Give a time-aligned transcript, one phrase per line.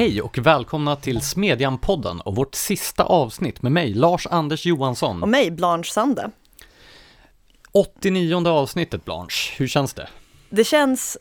[0.00, 5.22] Hej och välkomna till Smedjan-podden och vårt sista avsnitt med mig, Lars-Anders Johansson.
[5.22, 6.30] Och mig, Blanche Sande.
[7.72, 9.54] 89 avsnittet, Blanche.
[9.56, 10.08] Hur känns det?
[10.50, 11.18] Det känns,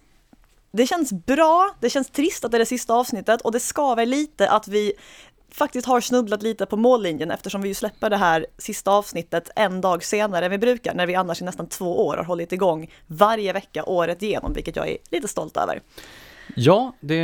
[0.71, 4.06] det känns bra, det känns trist att det är det sista avsnittet och det skaver
[4.06, 4.93] lite att vi
[5.52, 9.82] faktiskt har snubblat lite på mållinjen eftersom vi ju släpper det här sista avsnittet en
[9.82, 12.92] dag senare än vi brukar, när vi annars i nästan två år har hållit igång
[13.07, 15.82] varje vecka året igenom, vilket jag är lite stolt över.
[16.56, 17.21] Ja, det,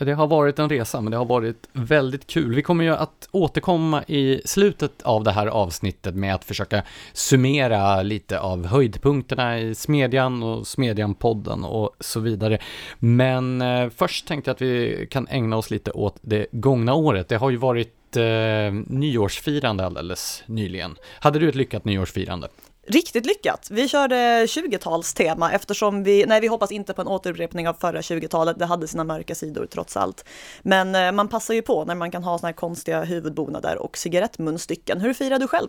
[0.00, 2.54] det, har varit en resa, men det har varit väldigt kul.
[2.54, 8.02] Vi kommer ju att återkomma i slutet av det här avsnittet med att försöka summera
[8.02, 12.58] lite av höjdpunkterna i Smedjan och Smedjan-podden och så vidare.
[12.98, 17.28] Men eh, först tänkte jag att vi kan ägna oss lite åt det gångna året.
[17.28, 20.96] Det har ju varit eh, nyårsfirande alldeles nyligen.
[21.20, 22.48] Hade du ett lyckat nyårsfirande?
[22.86, 23.68] Riktigt lyckat.
[23.70, 28.58] Vi körde 20-talstema eftersom vi, nej vi hoppas inte på en återupprepning av förra 20-talet,
[28.58, 30.24] det hade sina mörka sidor trots allt.
[30.62, 33.98] Men eh, man passar ju på när man kan ha såna här konstiga huvudbonader och
[33.98, 35.00] cigarettmunstycken.
[35.00, 35.68] Hur firade du själv?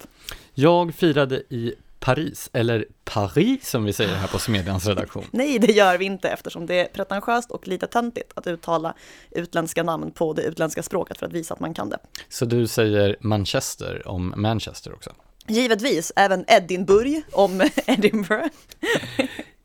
[0.53, 5.23] Jag firade i Paris, eller Paris som vi säger här på Smedjans redaktion.
[5.31, 8.93] Nej, det gör vi inte eftersom det är pretentiöst och lite töntigt att uttala
[9.31, 11.97] utländska namn på det utländska språket för att visa att man kan det.
[12.29, 15.11] Så du säger Manchester om Manchester också?
[15.47, 18.55] Givetvis, även Edinburgh om Edinburgh.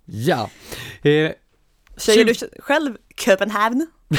[0.05, 0.51] ja.
[1.03, 1.33] Eh,
[1.97, 3.87] Säger du själv Köpenhamn?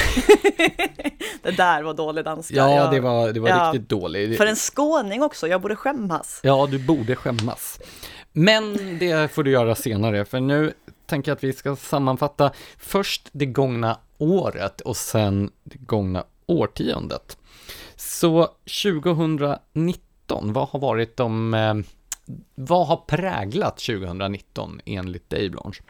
[1.43, 2.55] det där var dålig danska.
[2.55, 4.37] Ja, det var, det var ja, riktigt dåligt.
[4.37, 6.39] För en skåning också, jag borde skämmas.
[6.43, 7.79] Ja, du borde skämmas.
[8.31, 10.73] Men det får du göra senare, för nu
[11.05, 17.37] tänker jag att vi ska sammanfatta först det gångna året och sen det gångna årtiondet.
[17.95, 18.49] Så
[18.83, 20.03] 2019
[20.33, 21.75] 2019, vad har varit de, eh,
[22.55, 25.81] vad har präglat 2019 enligt dig Blanche?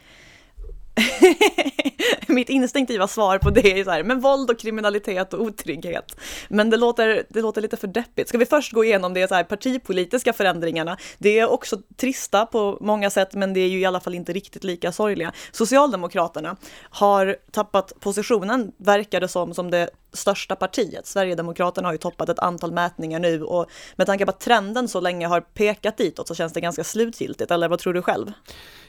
[2.27, 6.19] Mitt instinktiva svar på det är så här, men våld och kriminalitet och otrygghet.
[6.49, 8.29] Men det låter, det låter lite för deppigt.
[8.29, 10.97] Ska vi först gå igenom de så här partipolitiska förändringarna?
[11.17, 14.33] Det är också trista på många sätt, men det är ju i alla fall inte
[14.33, 15.33] riktigt lika sorgliga.
[15.51, 16.55] Socialdemokraterna
[16.89, 21.07] har tappat positionen, verkar det som, som det största partiet.
[21.07, 24.99] Sverigedemokraterna har ju toppat ett antal mätningar nu och med tanke på att trenden så
[24.99, 28.31] länge har pekat ditåt så känns det ganska slutgiltigt, eller vad tror du själv?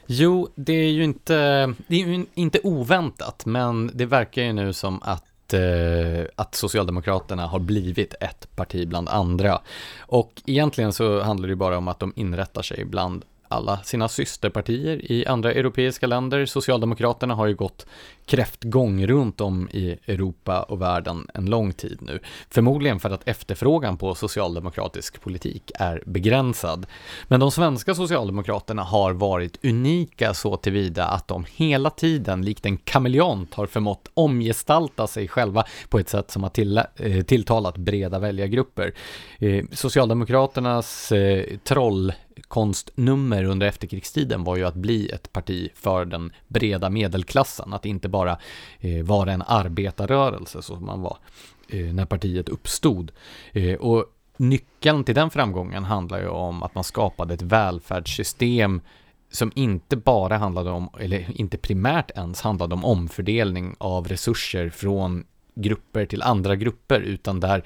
[0.07, 1.33] Jo, det är ju inte,
[1.87, 7.47] det är ju inte oväntat, men det verkar ju nu som att eh, att Socialdemokraterna
[7.47, 9.61] har blivit ett parti bland andra.
[9.99, 15.11] Och egentligen så handlar det bara om att de inrättar sig bland alla sina systerpartier
[15.11, 16.45] i andra europeiska länder.
[16.45, 17.85] Socialdemokraterna har ju gått
[18.25, 22.19] kräftgång runt om i Europa och världen en lång tid nu.
[22.49, 26.85] Förmodligen för att efterfrågan på socialdemokratisk politik är begränsad.
[27.27, 32.77] Men de svenska socialdemokraterna har varit unika så tillvida att de hela tiden, likt en
[32.77, 38.19] kameleont, har förmått omgestalta sig själva på ett sätt som har till, eh, tilltalat breda
[38.19, 38.93] väljargrupper.
[39.39, 42.13] Eh, Socialdemokraternas eh, troll
[42.55, 48.09] konstnummer under efterkrigstiden var ju att bli ett parti för den breda medelklassen, att inte
[48.09, 48.37] bara
[48.79, 51.17] eh, vara en arbetarrörelse som man var
[51.69, 53.11] eh, när partiet uppstod.
[53.51, 54.05] Eh, och
[54.37, 58.81] nyckeln till den framgången handlar ju om att man skapade ett välfärdssystem
[59.31, 65.23] som inte bara handlade om, eller inte primärt ens handlade om omfördelning av resurser från
[65.55, 67.63] grupper till andra grupper, utan där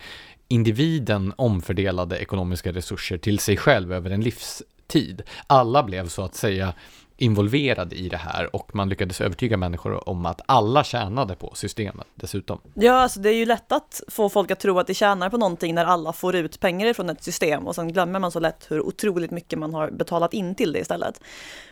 [0.48, 5.22] individen omfördelade ekonomiska resurser till sig själv över en livs tid.
[5.48, 6.74] Alla blev så att säga
[7.20, 12.08] involverade i det här och man lyckades övertyga människor om att alla tjänade på systemet
[12.16, 12.60] dessutom.
[12.74, 15.38] Ja, alltså det är ju lätt att få folk att tro att de tjänar på
[15.38, 18.72] någonting när alla får ut pengar från ett system och sen glömmer man så lätt
[18.72, 21.22] hur otroligt mycket man har betalat in till det istället.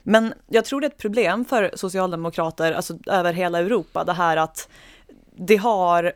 [0.03, 4.38] Men jag tror det är ett problem för socialdemokrater, alltså över hela Europa, det här
[4.38, 4.69] att
[5.35, 6.13] det har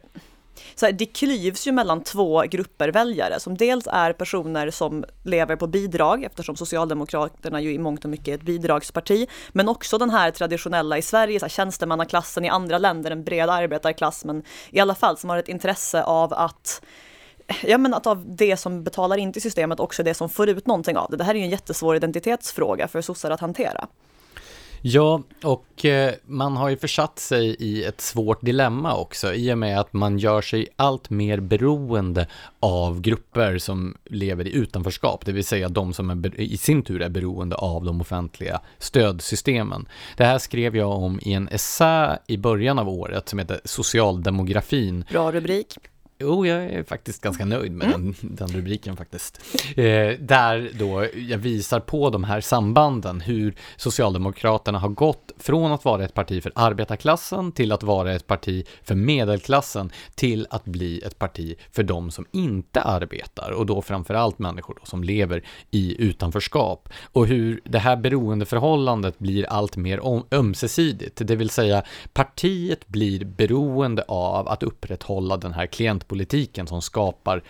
[0.76, 5.56] så här, det klyvs ju mellan två grupper väljare som dels är personer som lever
[5.56, 10.10] på bidrag eftersom Socialdemokraterna ju i mångt och mycket är ett bidragsparti, men också den
[10.10, 14.80] här traditionella i Sverige, så här, tjänstemannaklassen i andra länder, en bred arbetarklass, men i
[14.80, 16.82] alla fall som har ett intresse av att
[17.64, 20.68] ja men att av det som betalar in till systemet också det som får ut
[20.68, 21.18] någonting av det.
[21.18, 23.88] Det här är ju en jättesvår identitetsfråga för sossar att hantera.
[24.84, 29.58] Ja, och eh, man har ju försatt sig i ett svårt dilemma också i och
[29.58, 32.28] med att man gör sig allt mer beroende
[32.60, 37.02] av grupper som lever i utanförskap, det vill säga de som är, i sin tur
[37.02, 39.88] är beroende av de offentliga stödsystemen.
[40.18, 45.06] Det här skrev jag om i en essä i början av året som heter Socialdemografin.
[45.12, 45.78] Bra rubrik.
[46.22, 48.16] Jo, jag är faktiskt ganska nöjd med mm.
[48.22, 49.42] den, den, rubriken faktiskt.
[49.76, 55.86] Eh, där då jag visar på de här sambanden, hur Socialdemokraterna har gått från att
[55.86, 61.00] vara ett parti för arbetarklassen till att vara ett parti för medelklassen till att bli
[61.00, 66.04] ett parti för de som inte arbetar och då framförallt människor då som lever i
[66.04, 70.00] utanförskap och hur det här beroendeförhållandet blir allt mer
[70.32, 71.84] ömsesidigt, det vill säga
[72.14, 75.66] partiet blir beroende av att upprätthålla den här
[76.12, 77.44] politiken som skapar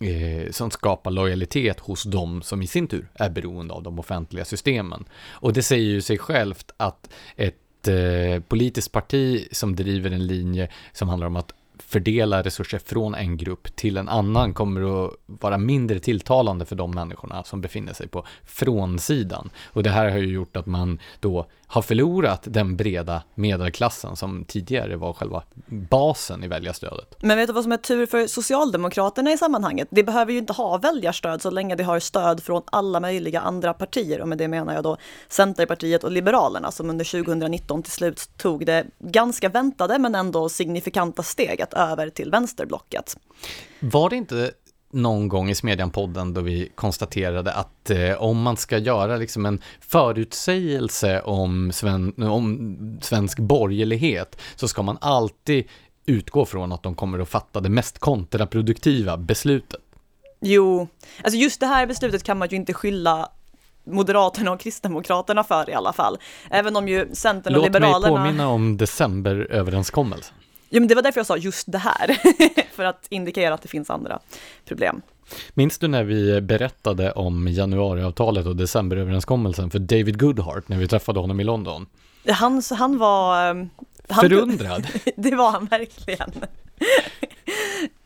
[0.00, 4.44] eh, som skapar lojalitet hos de som i sin tur är beroende av de offentliga
[4.44, 5.04] systemen.
[5.28, 10.68] Och det säger ju sig självt att ett eh, politiskt parti som driver en linje
[10.92, 15.58] som handlar om att fördela resurser från en grupp till en annan kommer att vara
[15.58, 19.50] mindre tilltalande för de människorna som befinner sig på frånsidan.
[19.64, 24.44] Och det här har ju gjort att man då har förlorat den breda medelklassen som
[24.44, 27.16] tidigare var själva basen i väljarstödet.
[27.22, 29.88] Men vet du vad som är tur för Socialdemokraterna i sammanhanget?
[29.90, 33.74] Det behöver ju inte ha väljarstöd så länge det har stöd från alla möjliga andra
[33.74, 34.96] partier och med det menar jag då
[35.28, 41.22] Centerpartiet och Liberalerna som under 2019 till slut tog det ganska väntade men ändå signifikanta
[41.66, 43.16] steget över till vänsterblocket.
[43.80, 44.50] Var det inte
[44.92, 49.60] någon gång i Smedjan-podden då vi konstaterade att eh, om man ska göra liksom en
[49.80, 55.64] förutsägelse om, sven, om svensk borgerlighet så ska man alltid
[56.06, 59.80] utgå från att de kommer att fatta det mest kontraproduktiva beslutet.
[60.40, 60.88] Jo,
[61.24, 63.28] alltså just det här beslutet kan man ju inte skylla
[63.86, 66.18] Moderaterna och Kristdemokraterna för i alla fall.
[66.50, 67.98] Även om ju Centern och Låt Liberalerna...
[67.98, 70.34] Låt mig påminna om decemberöverenskommelsen.
[70.68, 72.18] Ja, men det var därför jag sa just det här,
[72.72, 74.18] för att indikera att det finns andra
[74.64, 75.02] problem.
[75.54, 81.20] Minns du när vi berättade om januariavtalet och decemberöverenskommelsen för David Goodhart när vi träffade
[81.20, 81.86] honom i London?
[82.28, 83.44] Han, han var...
[84.08, 84.86] Han, Förundrad?
[85.16, 86.32] det var han verkligen.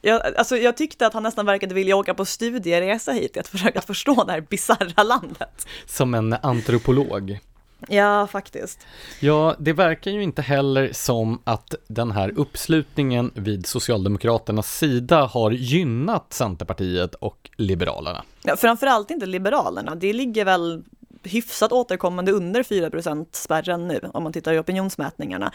[0.03, 3.81] Jag, alltså jag tyckte att han nästan verkade vilja åka på studieresa hit, att försöka
[3.81, 5.67] förstå det här bisarra landet.
[5.87, 7.39] Som en antropolog.
[7.88, 8.87] Ja, faktiskt.
[9.21, 15.50] Ja, det verkar ju inte heller som att den här uppslutningen vid Socialdemokraternas sida har
[15.50, 18.25] gynnat Centerpartiet och Liberalerna.
[18.43, 19.94] Ja, framförallt inte Liberalerna.
[19.94, 20.82] Det ligger väl
[21.23, 25.53] hyfsat återkommande under 4 spärren nu, om man tittar i opinionsmätningarna.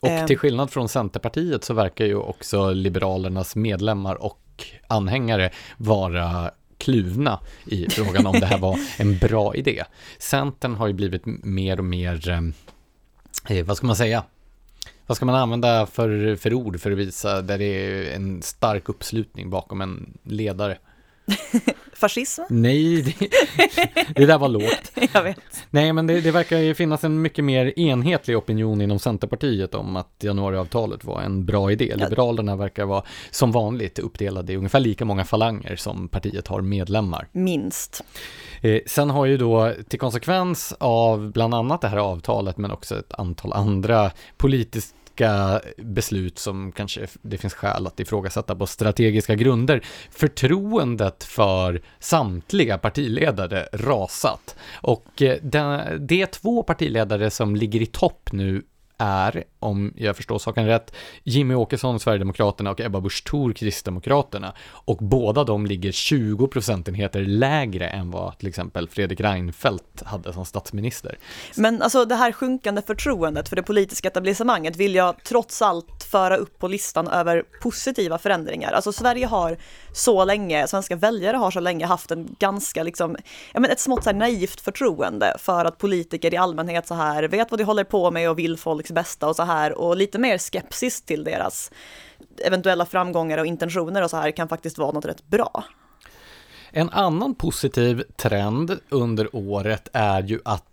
[0.00, 0.26] Och eh.
[0.26, 4.40] till skillnad från Centerpartiet så verkar ju också Liberalernas medlemmar och
[4.86, 9.84] anhängare vara kluvna i frågan om det här var en bra idé.
[10.18, 14.24] Centern har ju blivit mer och mer, eh, eh, vad ska man säga,
[15.06, 18.88] vad ska man använda för, för ord för att visa där det är en stark
[18.88, 20.78] uppslutning bakom en ledare?
[22.00, 22.42] Fascism?
[22.48, 23.28] Nej, det,
[24.14, 24.92] det, där var lågt.
[25.14, 25.66] Jag vet.
[25.70, 29.96] Nej, men det, det verkar ju finnas en mycket mer enhetlig opinion inom Centerpartiet om
[29.96, 31.94] att januariavtalet var en bra idé.
[31.96, 37.28] Liberalerna verkar vara som vanligt uppdelade i ungefär lika många falanger som partiet har medlemmar.
[37.32, 38.04] Minst.
[38.60, 42.98] Eh, sen har ju då till konsekvens av bland annat det här avtalet men också
[42.98, 49.34] ett antal andra politiskt politiska beslut som kanske det finns skäl att ifrågasätta på strategiska
[49.34, 49.82] grunder.
[50.10, 54.56] Förtroendet för samtliga partiledare rasat.
[54.82, 58.62] Och eh, det, det är två partiledare som ligger i topp nu
[59.00, 60.94] är, om jag förstår saken rätt,
[61.24, 64.54] Jimmy Åkesson, Sverigedemokraterna och Ebba Busch Thor, Kristdemokraterna.
[64.68, 70.44] Och båda de ligger 20 procentenheter lägre än vad till exempel Fredrik Reinfeldt hade som
[70.44, 71.18] statsminister.
[71.56, 76.36] Men alltså det här sjunkande förtroendet för det politiska etablissemanget vill jag trots allt föra
[76.36, 78.72] upp på listan över positiva förändringar.
[78.72, 79.56] Alltså Sverige har
[79.92, 83.16] så länge, svenska väljare har så länge haft en ganska liksom,
[83.52, 87.22] ja men ett smått så här naivt förtroende för att politiker i allmänhet så här
[87.22, 90.18] vet vad de håller på med och vill folks bästa och så här och lite
[90.18, 91.70] mer skepsis till deras
[92.44, 95.64] eventuella framgångar och intentioner och så här kan faktiskt vara något rätt bra.
[96.72, 100.64] En annan positiv trend under året är ju att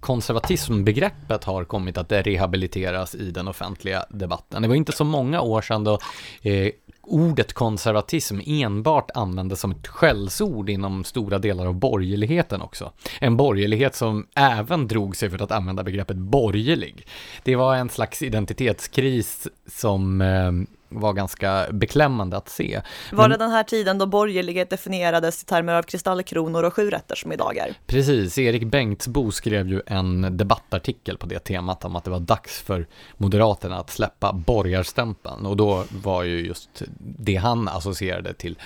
[0.00, 4.62] konservatismbegreppet har kommit att rehabiliteras i den offentliga debatten.
[4.62, 5.98] Det var inte så många år sedan då
[6.42, 6.70] eh,
[7.06, 12.92] ordet konservatism enbart användes som ett skällsord inom stora delar av borgerligheten också.
[13.20, 17.06] En borgerlighet som även drog sig för att använda begreppet borgerlig.
[17.42, 20.52] Det var en slags identitetskris som eh,
[20.88, 22.80] var ganska beklämmande att se.
[23.12, 27.32] Var det den här tiden då borgerlighet definierades i termer av kristallkronor och sjurätter som
[27.32, 27.74] idag är?
[27.86, 32.60] Precis, Erik Bengtsbo skrev ju en debattartikel på det temat om att det var dags
[32.60, 38.58] för Moderaterna att släppa borgarstämpeln och då var ju just det han associerade till,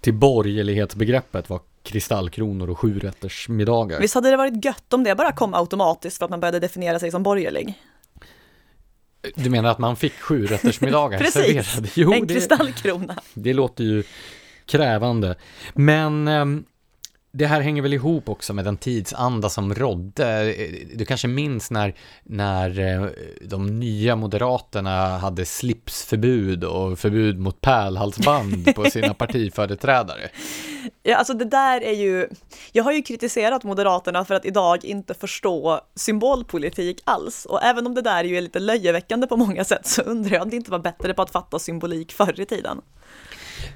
[0.00, 4.00] till borgerlighetsbegreppet var kristallkronor och sjurättersmiddagar.
[4.00, 6.98] Visst hade det varit gött om det bara kom automatiskt för att man började definiera
[6.98, 7.78] sig som borgerlig?
[9.34, 11.34] Du menar att man fick sju rättersmiddagar Precis,
[11.66, 11.88] serverade?
[11.94, 13.16] Jo, en det, kristallkrona.
[13.34, 14.02] det låter ju
[14.66, 15.34] krävande.
[15.74, 16.64] Men ehm,
[17.34, 20.54] det här hänger väl ihop också med den tidsanda som rådde.
[20.94, 23.08] Du kanske minns när, när eh,
[23.42, 30.30] de nya moderaterna hade slipsförbud och förbud mot pärlhalsband på sina partiföreträdare.
[31.02, 32.28] Ja, alltså det där är ju,
[32.72, 37.44] jag har ju kritiserat Moderaterna för att idag inte förstå symbolpolitik alls.
[37.44, 40.42] Och även om det där ju är lite löjeväckande på många sätt så undrar jag
[40.42, 42.80] om det inte var bättre på att fatta symbolik förr i tiden.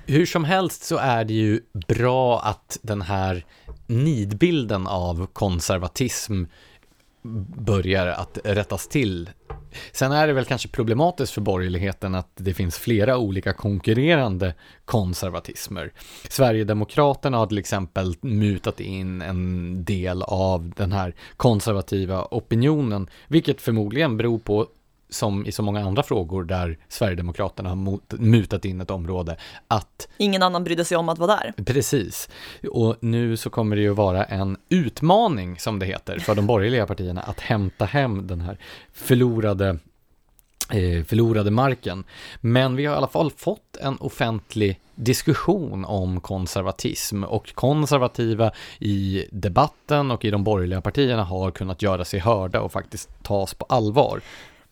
[0.07, 3.45] Hur som helst så är det ju bra att den här
[3.87, 6.45] nidbilden av konservatism
[7.57, 9.31] börjar att rättas till.
[9.93, 15.93] Sen är det väl kanske problematiskt för borgerligheten att det finns flera olika konkurrerande konservatismer.
[16.29, 24.17] Sverigedemokraterna har till exempel mutat in en del av den här konservativa opinionen, vilket förmodligen
[24.17, 24.67] beror på
[25.09, 29.37] som i så många andra frågor där Sverigedemokraterna har mot, mutat in ett område,
[29.69, 31.65] att Ingen annan brydde sig om att vara där.
[31.65, 32.29] Precis.
[32.73, 36.87] Och nu så kommer det ju vara en utmaning, som det heter, för de borgerliga
[36.87, 38.59] partierna att hämta hem den här
[38.93, 39.79] förlorade
[40.71, 42.05] eh, förlorade marken.
[42.41, 49.25] Men vi har i alla fall fått en offentlig diskussion om konservatism och konservativa i
[49.31, 53.67] debatten och i de borgerliga partierna har kunnat göra sig hörda och faktiskt tas på
[53.69, 54.21] allvar.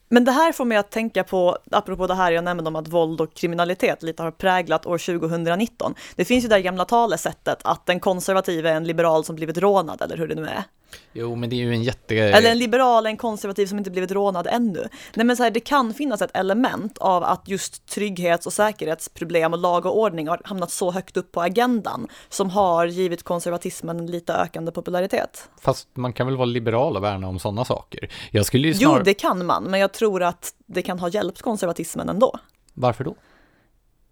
[0.08, 2.88] Men det här får mig att tänka på, apropå det här jag nämnde om att
[2.88, 5.94] våld och kriminalitet lite har präglat år 2019.
[6.16, 9.58] Det finns ju det här gamla talesättet att den konservativa är en liberal som blivit
[9.58, 10.64] rånad, eller hur det nu är.
[11.12, 12.16] Jo, men det är ju en jätte...
[12.16, 14.88] Eller en liberal, en konservativ som inte blivit rånad ännu.
[15.14, 19.52] Nej men så här, det kan finnas ett element av att just trygghets och säkerhetsproblem
[19.52, 23.98] och lag och ordning har hamnat så högt upp på agendan som har givit konservatismen
[24.00, 25.48] en lite ökande popularitet.
[25.60, 28.10] Fast man kan väl vara liberal och värna om sådana saker?
[28.30, 28.96] Jag skulle ju snar...
[28.98, 32.38] Jo, det kan man, men jag tror att det kan ha hjälpt konservatismen ändå.
[32.74, 33.16] Varför då?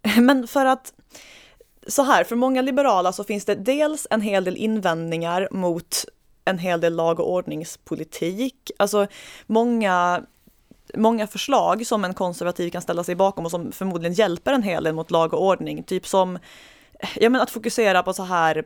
[0.21, 0.93] Men för att
[1.87, 6.05] så här, för många liberala så finns det dels en hel del invändningar mot
[6.45, 8.71] en hel del lag och ordningspolitik.
[8.79, 9.07] Alltså
[9.47, 10.23] många,
[10.95, 14.83] många förslag som en konservativ kan ställa sig bakom och som förmodligen hjälper en hel
[14.83, 15.83] del mot lag och ordning.
[15.83, 16.39] Typ som
[17.15, 18.65] ja, men att fokusera på så här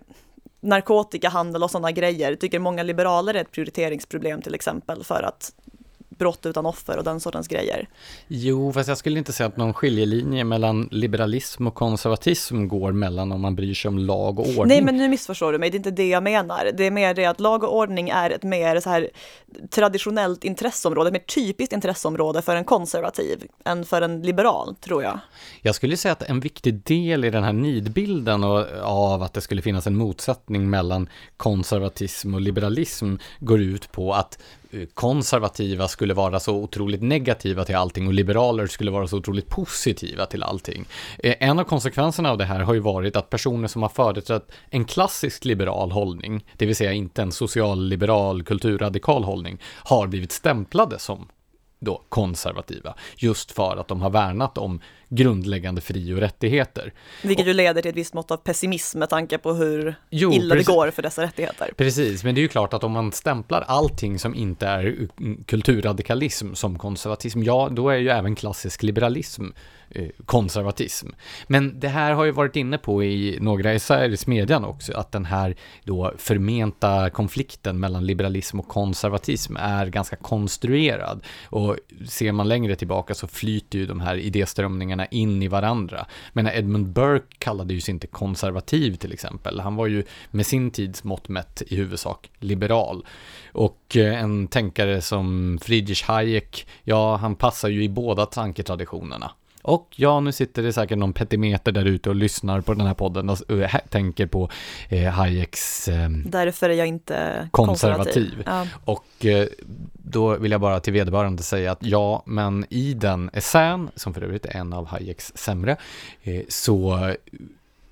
[0.60, 5.54] narkotikahandel och sådana grejer tycker många liberaler är ett prioriteringsproblem till exempel för att
[6.18, 7.88] brott utan offer och den sortens grejer.
[8.28, 13.32] Jo, fast jag skulle inte säga att någon skiljelinje mellan liberalism och konservatism går mellan
[13.32, 14.68] om man bryr sig om lag och ordning.
[14.68, 16.72] Nej, men nu missförstår du mig, det är inte det jag menar.
[16.78, 19.10] Det är mer det att lag och ordning är ett mer så här
[19.70, 25.20] traditionellt intresseområde, ett mer typiskt intresseområde för en konservativ än för en liberal, tror jag.
[25.62, 29.42] Jag skulle säga att en viktig del i den här nidbilden och, av att det
[29.42, 34.40] skulle finnas en motsättning mellan konservatism och liberalism går ut på att
[34.72, 39.50] Eh, konservativa skulle vara så otroligt negativa till allting och liberaler skulle vara så otroligt
[39.50, 40.86] positiva till allting.
[41.20, 44.52] Eh, en av konsekvenserna av det här har ju varit att personer som har företrätt
[44.70, 51.00] en klassisk liberal hållning, det vill säga inte en socialliberal kulturradikal hållning, har blivit stämplade
[51.00, 51.28] som
[51.80, 54.80] då konservativa, just för att de har värnat om
[55.10, 56.94] grundläggande fri och rättigheter.
[57.24, 60.56] Vilket ju leder till ett visst mått av pessimism med tanke på hur jo, illa
[60.56, 60.68] precis.
[60.68, 61.72] det går för dessa rättigheter.
[61.78, 65.08] Precis, men det är ju klart att om man stämplar allting som inte är
[65.46, 69.44] kulturradikalism som konservatism, ja, då är ju även klassisk liberalism
[69.90, 71.08] Eh, konservatism.
[71.48, 75.12] Men det här har ju varit inne på i några essäer i Smedjan också, att
[75.12, 81.24] den här då förmenta konflikten mellan liberalism och konservatism är ganska konstruerad.
[81.46, 81.78] Och
[82.08, 86.06] ser man längre tillbaka så flyter ju de här idéströmningarna in i varandra.
[86.34, 89.60] Men Edmund Burke kallade ju sig inte konservativ till exempel.
[89.60, 93.06] Han var ju med sin tids mått mätt i huvudsak liberal.
[93.54, 99.32] Och eh, en tänkare som Friedrich Hayek, ja, han passar ju i båda tanketraditionerna.
[99.68, 102.94] Och ja, nu sitter det säkert någon petimeter där ute och lyssnar på den här
[102.94, 103.38] podden och
[103.90, 104.50] tänker på
[104.90, 108.06] eh, Hayeks eh, Därför är jag inte konservativ.
[108.06, 108.44] konservativ.
[108.46, 108.68] Ja.
[108.86, 109.48] Och eh,
[109.94, 114.22] då vill jag bara till vederbörande säga att ja, men i den essän, som för
[114.22, 115.78] övrigt är en av Hayeks sämre,
[116.24, 117.16] eh, så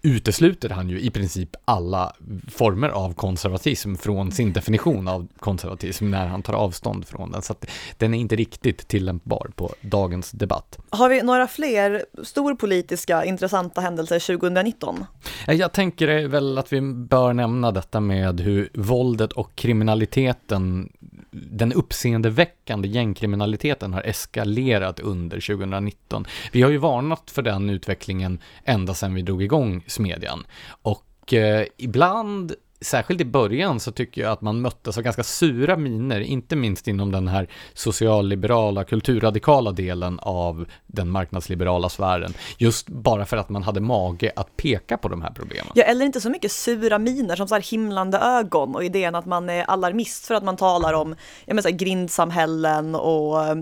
[0.06, 2.16] utesluter han ju i princip alla
[2.52, 7.42] former av konservatism från sin definition av konservatism när han tar avstånd från den.
[7.42, 7.66] Så att
[7.98, 10.78] den är inte riktigt tillämpbar på dagens debatt.
[10.90, 15.06] Har vi några fler storpolitiska intressanta händelser 2019?
[15.48, 20.90] Jag tänker väl att vi bör nämna detta med hur våldet och kriminaliteten
[21.36, 26.26] den uppseendeväckande gängkriminaliteten har eskalerat under 2019.
[26.52, 30.46] Vi har ju varnat för den utvecklingen ända sedan vi drog igång Smedjan.
[30.82, 32.54] Och eh, ibland
[32.86, 36.88] särskilt i början så tycker jag att man möttes av ganska sura miner, inte minst
[36.88, 42.34] inom den här socialliberala, kulturradikala delen av den marknadsliberala sfären.
[42.58, 45.72] Just bara för att man hade mage att peka på de här problemen.
[45.76, 49.26] Ja, eller inte så mycket sura miner som så här himlande ögon och idén att
[49.26, 51.16] man är alarmist för att man talar om
[51.46, 53.56] jag menar, så här, grindsamhällen och eh,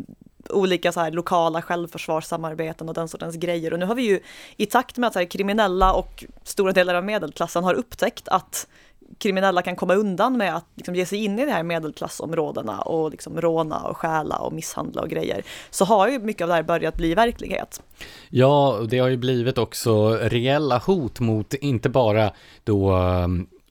[0.50, 3.74] olika så här lokala självförsvarssamarbeten och den sortens grejer.
[3.74, 4.20] Och nu har vi ju
[4.58, 8.68] i takt med att så här, kriminella och stora delar av medelklassen har upptäckt att
[9.18, 13.12] kriminella kan komma undan med att liksom ge sig in i de här medelklassområdena och
[13.12, 16.64] liksom råna och stjäla och misshandla och grejer, så har ju mycket av det här
[16.64, 17.82] börjat bli verklighet.
[18.30, 22.32] Ja, det har ju blivit också reella hot mot inte bara
[22.64, 23.28] då eh,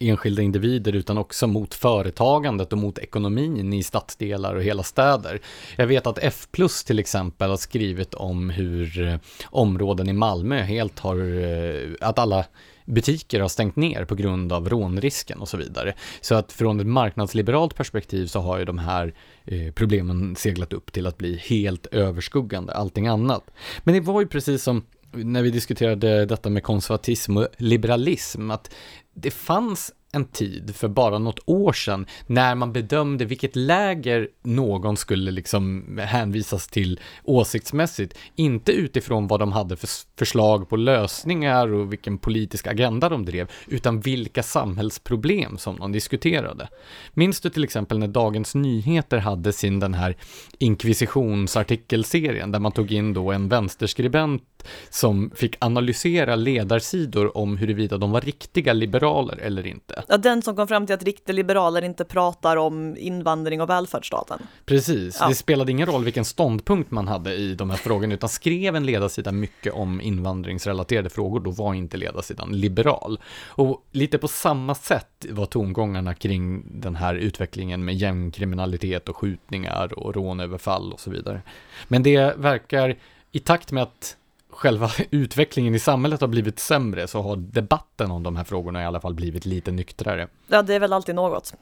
[0.09, 5.40] enskilda individer utan också mot företagandet och mot ekonomin i stadsdelar och hela städer.
[5.76, 10.62] Jag vet att F plus till exempel har skrivit om hur eh, områden i Malmö
[10.62, 12.44] helt har, eh, att alla
[12.85, 15.94] butiker har stängt ner på grund av rånrisken och så vidare.
[16.21, 20.92] Så att från ett marknadsliberalt perspektiv så har ju de här eh, problemen seglat upp
[20.92, 23.50] till att bli helt överskuggande allting annat.
[23.85, 28.75] Men det var ju precis som när vi diskuterade detta med konservatism och liberalism, att
[29.14, 34.97] det fanns en tid för bara något år sedan när man bedömde vilket läger någon
[34.97, 38.19] skulle liksom hänvisas till åsiktsmässigt.
[38.37, 39.88] Inte utifrån vad de hade för
[40.19, 46.69] förslag på lösningar och vilken politisk agenda de drev, utan vilka samhällsproblem som de diskuterade.
[47.14, 50.16] Minns du till exempel när Dagens Nyheter hade sin den här
[50.59, 54.42] inkvisitionsartikelserien där man tog in då en vänsterskribent
[54.90, 60.02] som fick analysera ledarsidor om huruvida de var riktiga liberaler eller inte.
[60.09, 64.38] Ja, den som kom fram till att riktiga liberaler inte pratar om invandring och välfärdsstaten.
[64.64, 65.28] Precis, ja.
[65.28, 68.87] det spelade ingen roll vilken ståndpunkt man hade i de här frågorna, utan skrev en
[68.87, 73.21] ledarsida mycket om invandringsrelaterade frågor, då var inte ledarsidan liberal.
[73.47, 79.99] Och lite på samma sätt var tongångarna kring den här utvecklingen med gängkriminalitet och skjutningar
[79.99, 81.42] och rånöverfall och så vidare.
[81.88, 82.99] Men det verkar
[83.33, 84.16] i takt med att
[84.52, 88.85] själva utvecklingen i samhället har blivit sämre så har debatten om de här frågorna i
[88.85, 90.28] alla fall blivit lite nyktrare.
[90.49, 91.54] Ja, det är väl alltid något.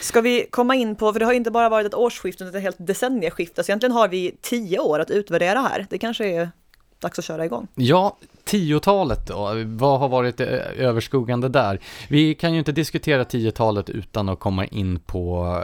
[0.00, 2.62] Ska vi komma in på, för det har inte bara varit ett årsskifte utan ett
[2.62, 5.86] helt decennieskifte, så egentligen har vi tio år att utvärdera här.
[5.90, 6.50] Det kanske är
[6.98, 7.68] dags att köra igång.
[7.74, 11.80] Ja, tiotalet då, vad har varit överskuggande där?
[12.08, 15.58] Vi kan ju inte diskutera tiotalet utan att komma in på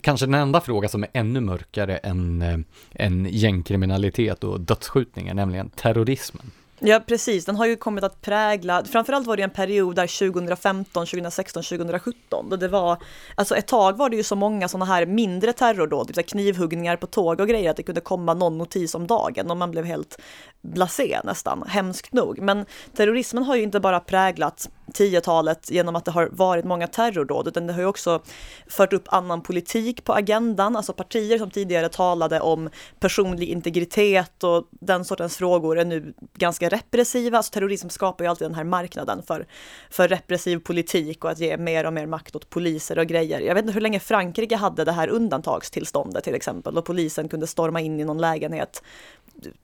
[0.00, 2.58] kanske den enda fråga som är ännu mörkare än, eh,
[2.92, 6.50] än gängkriminalitet och dödsskjutningar, nämligen terrorismen.
[6.84, 7.44] Ja, precis.
[7.44, 12.48] Den har ju kommit att prägla, framförallt var det en period där 2015, 2016, 2017,
[12.50, 13.02] då det var,
[13.34, 17.06] alltså ett tag var det ju så många sådana här mindre terrordåd, typ knivhuggningar på
[17.06, 20.18] tåg och grejer, att det kunde komma någon notis om dagen och man blev helt
[20.62, 22.40] blasé nästan, hemskt nog.
[22.40, 22.66] Men
[22.96, 27.66] terrorismen har ju inte bara präglat 10-talet genom att det har varit många terrordåd, utan
[27.66, 28.22] det har ju också
[28.66, 34.68] fört upp annan politik på agendan, alltså partier som tidigare talade om personlig integritet och
[34.70, 37.42] den sortens frågor är nu ganska repressiva.
[37.42, 39.46] Så terrorism skapar ju alltid den här marknaden för,
[39.90, 43.40] för repressiv politik och att ge mer och mer makt åt poliser och grejer.
[43.40, 47.46] Jag vet inte hur länge Frankrike hade det här undantagstillståndet till exempel, och polisen kunde
[47.46, 48.82] storma in i någon lägenhet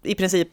[0.02, 0.48] i princip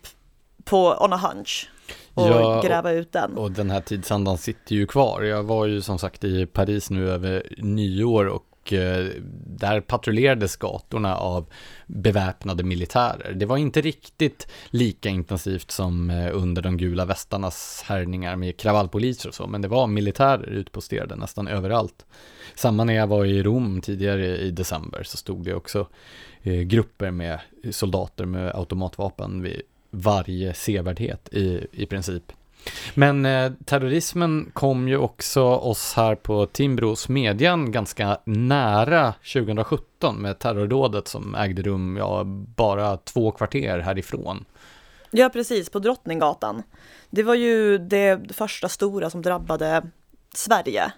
[0.64, 1.70] på on a hunch
[2.14, 3.38] och ja, gräva ut den.
[3.38, 5.22] Och den här tidsandan sitter ju kvar.
[5.22, 9.08] Jag var ju som sagt i Paris nu över nyår och och eh,
[9.46, 11.46] där patrullerades gatorna av
[11.88, 13.34] beväpnade militärer.
[13.34, 19.30] Det var inte riktigt lika intensivt som eh, under de gula västarnas härningar med kravallpoliser
[19.30, 22.06] och så, men det var militärer utposterade nästan överallt.
[22.56, 25.88] Samma när jag var i Rom tidigare i december så stod det också
[26.44, 27.40] eh, grupper med
[27.72, 32.32] soldater med automatvapen vid varje sevärdhet i, i princip.
[32.94, 40.40] Men eh, terrorismen kom ju också oss här på Timbros median, ganska nära 2017 med
[40.40, 42.24] terrordådet som ägde rum ja,
[42.56, 44.46] bara två kvarter härifrån.
[45.12, 46.64] Ja, precis, på Drottninggatan.
[47.10, 49.84] Det var ju det första stora som drabbade
[50.34, 50.92] Sverige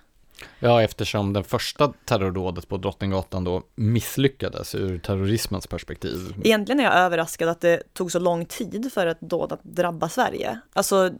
[0.60, 6.34] Ja, eftersom den första terrordådet på Drottninggatan då misslyckades ur terrorismens perspektiv.
[6.43, 10.10] Egentligen är jag överraskad att det tog så lång tid för ett dåd att drabba
[10.10, 10.60] Sverige.
[10.73, 11.12] Alltså,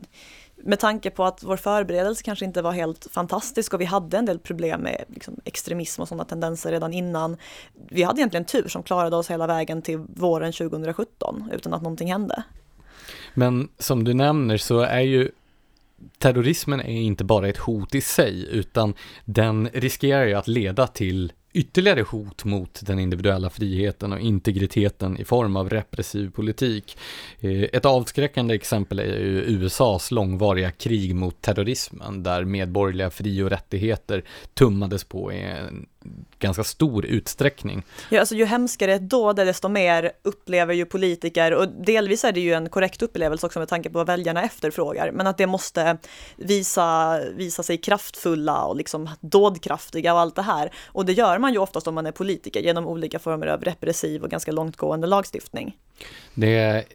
[0.56, 4.26] med tanke på att vår förberedelse kanske inte var helt fantastisk och vi hade en
[4.26, 7.38] del problem med liksom, extremism och sådana tendenser redan innan.
[7.90, 12.12] Vi hade egentligen tur som klarade oss hela vägen till våren 2017 utan att någonting
[12.12, 12.44] hände.
[13.34, 15.32] Men som du nämner så är ju
[16.18, 18.94] terrorismen är inte bara ett hot i sig, utan
[19.26, 25.26] den riskerar ju att leda till ytterligare hot mot den individuella friheten och integriteten i
[25.26, 26.98] form av repressiv politik.
[27.40, 33.50] Eh, ett avskräckande exempel är ju USAs långvariga krig mot terrorismen där medborgerliga fri och
[33.50, 35.86] rättigheter tummades på i en
[36.40, 37.84] ganska stor utsträckning.
[38.10, 42.40] Ja, alltså ju hemskare ett dåd desto mer upplever ju politiker, och delvis är det
[42.40, 45.98] ju en korrekt upplevelse också med tanke på vad väljarna efterfrågar, men att det måste
[46.36, 50.74] visa, visa sig kraftfulla och liksom dådkraftiga och allt det här.
[50.88, 54.24] Och det gör man ju oftast om man är politiker genom olika former av repressiv
[54.24, 55.76] och ganska långtgående lagstiftning.
[56.34, 56.86] Det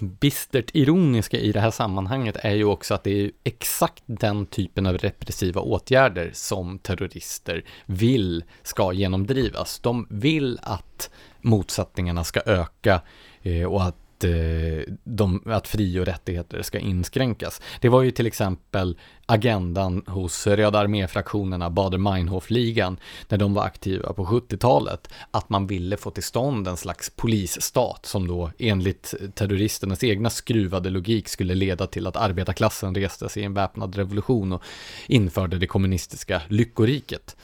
[0.00, 4.86] bistert ironiska i det här sammanhanget är ju också att det är exakt den typen
[4.86, 9.78] av repressiva åtgärder som terrorister vill ska genomdrivas.
[9.78, 11.10] De vill att
[11.40, 13.00] motsättningarna ska öka
[13.42, 17.60] eh, och att eh, de, att fri och rättigheter ska inskränkas.
[17.80, 22.96] Det var ju till exempel agendan hos Röda arméfraktionerna Bader-Meinhof-ligan
[23.28, 28.06] när de var aktiva på 70-talet, att man ville få till stånd en slags polisstat
[28.06, 33.46] som då enligt terroristernas egna skruvade logik skulle leda till att arbetarklassen reste sig i
[33.46, 34.62] en väpnad revolution och
[35.06, 37.36] införde det kommunistiska lyckoriket.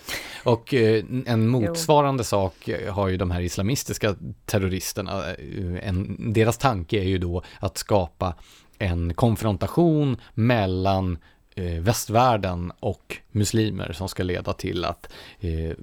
[0.44, 4.14] Och eh, en motsvarande sak har ju de här islamistiska
[4.44, 8.34] terroristerna, eh, en, deras tanke är ju då att skapa
[8.78, 11.18] en konfrontation mellan
[11.54, 15.76] Eh, västvärlden och muslimer som ska leda till att eh,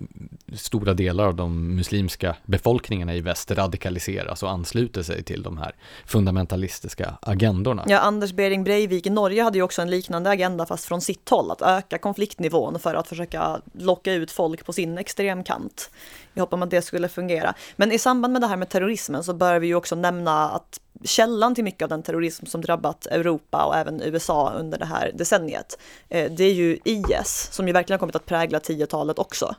[0.53, 5.75] stora delar av de muslimska befolkningarna i väst radikaliseras och ansluter sig till de här
[6.06, 7.86] fundamentalistiska agendorna.
[7.88, 11.30] Ja, Anders Bering Breivik i Norge hade ju också en liknande agenda fast från sitt
[11.30, 15.89] håll, att öka konfliktnivån för att försöka locka ut folk på sin extremkant.
[16.38, 17.54] Jag hoppas att det skulle fungera.
[17.76, 20.80] Men i samband med det här med terrorismen så bör vi ju också nämna att
[21.04, 25.12] källan till mycket av den terrorism som drabbat Europa och även USA under det här
[25.15, 29.56] decenniet, eh, det är ju IS, som ju verkligen har kommit att prägla 10-talet också.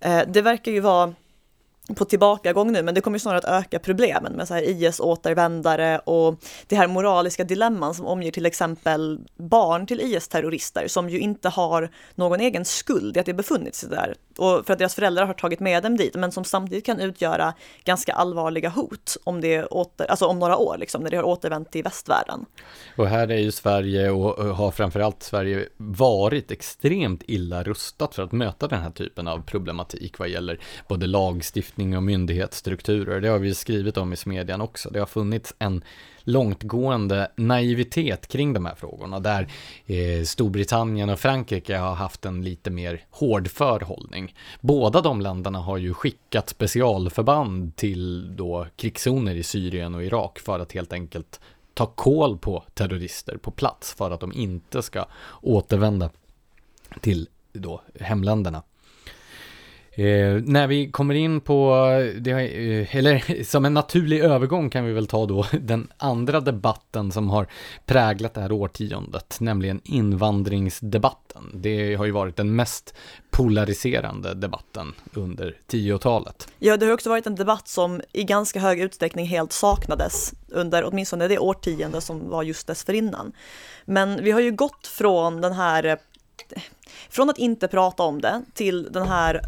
[0.00, 1.14] Eh, det verkar ju vara
[1.96, 6.40] på tillbakagång nu, men det kommer snarare att öka problemen med så här IS-återvändare och
[6.66, 11.90] det här moraliska dilemman som omger till exempel barn till IS-terrorister som ju inte har
[12.14, 15.34] någon egen skuld i att de befunnit sig där och för att deras föräldrar har
[15.34, 20.06] tagit med dem dit, men som samtidigt kan utgöra ganska allvarliga hot om det åter,
[20.06, 22.44] alltså om några år, liksom, när det har återvänt till västvärlden.
[22.96, 28.32] Och här är ju Sverige och har framförallt Sverige varit extremt illa rustat för att
[28.32, 33.20] möta den här typen av problematik vad gäller både lagstiftning och myndighetsstrukturer.
[33.20, 34.90] Det har vi skrivit om i smedjan också.
[34.90, 35.84] Det har funnits en
[36.20, 39.48] långtgående naivitet kring de här frågorna där
[39.86, 44.34] eh, Storbritannien och Frankrike har haft en lite mer hårdför hållning.
[44.60, 50.60] Båda de länderna har ju skickat specialförband till då krigszoner i Syrien och Irak för
[50.60, 51.40] att helt enkelt
[51.74, 55.06] ta koll på terrorister på plats för att de inte ska
[55.42, 56.10] återvända
[57.00, 58.62] till då hemländerna.
[59.98, 61.86] Eh, när vi kommer in på,
[62.20, 67.12] det, eh, eller som en naturlig övergång kan vi väl ta då den andra debatten
[67.12, 67.46] som har
[67.86, 71.50] präglat det här årtiondet, nämligen invandringsdebatten.
[71.54, 72.94] Det har ju varit den mest
[73.30, 76.48] polariserande debatten under 10-talet.
[76.58, 80.84] Ja, det har också varit en debatt som i ganska hög utsträckning helt saknades under
[80.84, 83.32] åtminstone det årtionde som var just dessförinnan.
[83.84, 85.96] Men vi har ju gått från den här eh,
[87.08, 89.40] från att inte prata om det till den här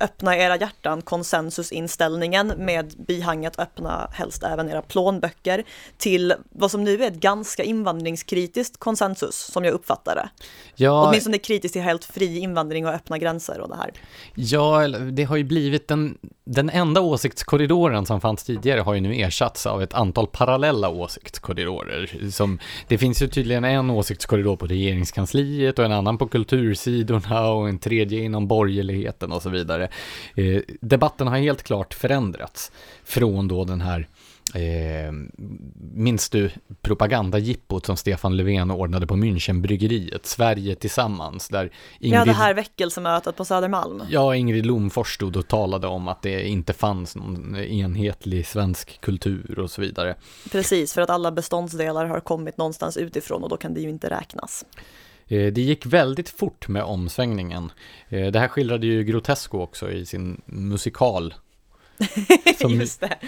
[0.00, 5.64] öppna era hjärtan konsensusinställningen med bihanget öppna helst även era plånböcker
[5.98, 10.28] till vad som nu är ett ganska invandringskritiskt konsensus som jag uppfattar det.
[10.76, 13.92] Ja, Åtminstone kritiskt till helt fri invandring och öppna gränser och det här.
[14.34, 16.18] Ja, det har ju blivit den,
[16.52, 22.30] den enda åsiktskorridoren som fanns tidigare har ju nu ersatts av ett antal parallella åsiktskorridorer.
[22.30, 22.58] Som,
[22.88, 27.78] det finns ju tydligen en åsiktskorridor på regeringskansliet och en annan på kultursidorna och en
[27.78, 29.88] tredje inom borgerligheten och så vidare.
[30.34, 32.72] Eh, debatten har helt klart förändrats
[33.04, 34.08] från då den här
[34.54, 35.12] Eh,
[35.94, 42.20] minns du propagandajippot som Stefan Löfven ordnade på Münchenbryggeriet, Sverige tillsammans, där Ingrid...
[42.20, 44.02] Ja, det här väckelsemötet på Södermalm.
[44.10, 49.58] Ja, Ingrid Lomfors stod och talade om att det inte fanns någon enhetlig svensk kultur
[49.58, 50.14] och så vidare.
[50.52, 54.10] Precis, för att alla beståndsdelar har kommit någonstans utifrån och då kan det ju inte
[54.10, 54.64] räknas.
[55.26, 57.72] Eh, det gick väldigt fort med omsvängningen.
[58.08, 61.34] Eh, det här skildrade ju Grotesco också i sin musikal.
[62.60, 63.18] Som, Just det.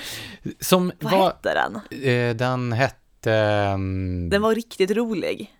[0.60, 2.02] Som Vad var, hette den?
[2.02, 3.30] Eh, den hette...
[3.74, 4.30] Um...
[4.30, 5.56] Den var riktigt rolig.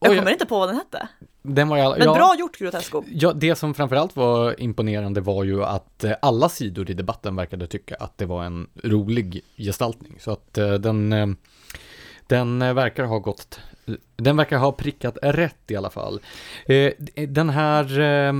[0.00, 1.08] Jag kommer jag, inte på vad den hette.
[1.42, 3.04] Den var alla, Men ja, bra gjort Grotesco.
[3.08, 7.94] Ja, det som framförallt var imponerande var ju att alla sidor i debatten verkade tycka
[7.94, 10.16] att det var en rolig gestaltning.
[10.20, 11.36] Så att den,
[12.26, 13.60] den verkar ha gått
[14.16, 16.20] den verkar ha prickat rätt i alla fall.
[16.66, 16.92] Eh,
[17.28, 18.32] den här eh,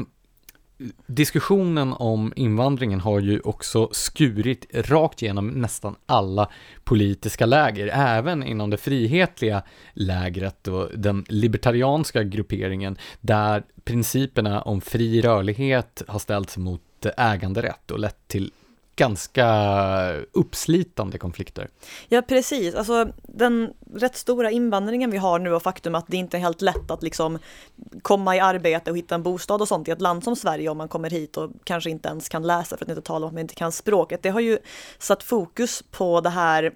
[1.07, 6.51] diskussionen om invandringen har ju också skurit rakt igenom nästan alla
[6.85, 15.21] politiska läger, även inom det frihetliga lägret och den libertarianska grupperingen, där principerna om fri
[15.21, 18.53] rörlighet har ställts mot äganderätt och lett till
[18.97, 19.47] ganska
[20.33, 21.69] uppslitande konflikter.
[22.09, 22.75] Ja, precis.
[22.75, 26.63] Alltså den rätt stora invandringen vi har nu och faktum att det inte är helt
[26.63, 27.39] lätt att liksom
[28.03, 30.79] komma i arbete och hitta en bostad och sånt i ett land som Sverige om
[30.79, 33.35] man kommer hit och kanske inte ens kan läsa för att inte tala om att
[33.35, 34.23] man inte kan språket.
[34.23, 34.59] Det har ju
[34.99, 36.75] satt fokus på det här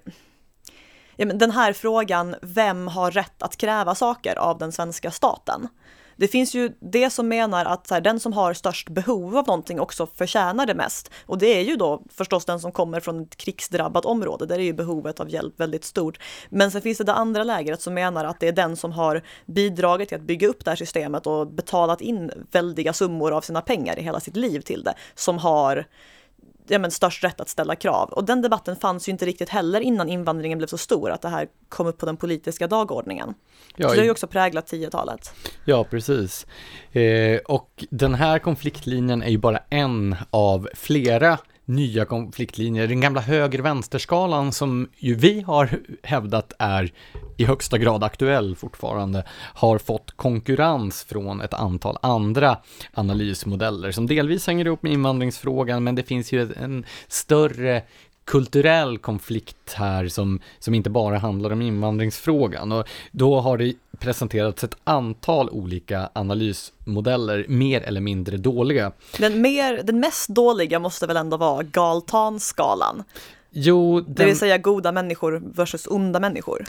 [1.15, 5.67] ja, men den här frågan, vem har rätt att kräva saker av den svenska staten?
[6.19, 9.79] Det finns ju det som menar att här, den som har störst behov av någonting
[9.79, 11.11] också förtjänar det mest.
[11.25, 14.63] Och det är ju då förstås den som kommer från ett krigsdrabbat område, där är
[14.63, 16.19] ju behovet av hjälp väldigt stort.
[16.49, 19.21] Men sen finns det det andra lägret som menar att det är den som har
[19.45, 23.61] bidragit till att bygga upp det här systemet och betalat in väldiga summor av sina
[23.61, 25.85] pengar i hela sitt liv till det, som har
[26.69, 28.09] ja, men störst rätt att ställa krav.
[28.09, 31.29] Och den debatten fanns ju inte riktigt heller innan invandringen blev så stor, att det
[31.29, 33.33] här kom upp på den politiska dagordningen.
[33.75, 35.33] Ja, så det har ju också präglat 10-talet.
[35.65, 36.47] Ja, precis.
[36.91, 41.37] Eh, och den här konfliktlinjen är ju bara en av flera
[41.69, 42.87] nya konfliktlinjer.
[42.87, 45.69] Den gamla höger-vänster-skalan som ju vi har
[46.03, 46.91] hävdat är
[47.37, 52.57] i högsta grad aktuell fortfarande, har fått konkurrens från ett antal andra
[52.93, 57.81] analysmodeller som delvis hänger ihop med invandringsfrågan, men det finns ju en större
[58.29, 62.71] kulturell konflikt här som, som inte bara handlar om invandringsfrågan.
[62.71, 68.91] Och då har det presenterats ett antal olika analysmodeller, mer eller mindre dåliga.
[69.17, 73.03] Den, mer, den mest dåliga måste väl ändå vara Galtan-skalan?
[73.51, 74.13] Jo, den...
[74.13, 76.65] Det vill säga goda människor versus onda människor.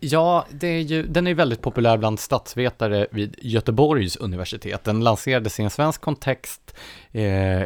[0.00, 4.84] Ja, det är ju, den är väldigt populär bland statsvetare vid Göteborgs universitet.
[4.84, 6.74] Den lanserades i en svensk kontext
[7.12, 7.62] eh,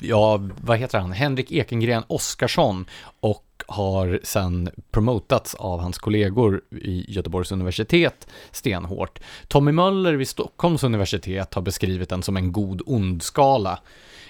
[0.00, 2.86] ja, vad heter han, Henrik Ekengren Oskarsson
[3.20, 9.20] och har sen promotats av hans kollegor i Göteborgs universitet stenhårt.
[9.48, 13.78] Tommy Möller vid Stockholms universitet har beskrivit den som en god-ond-skala.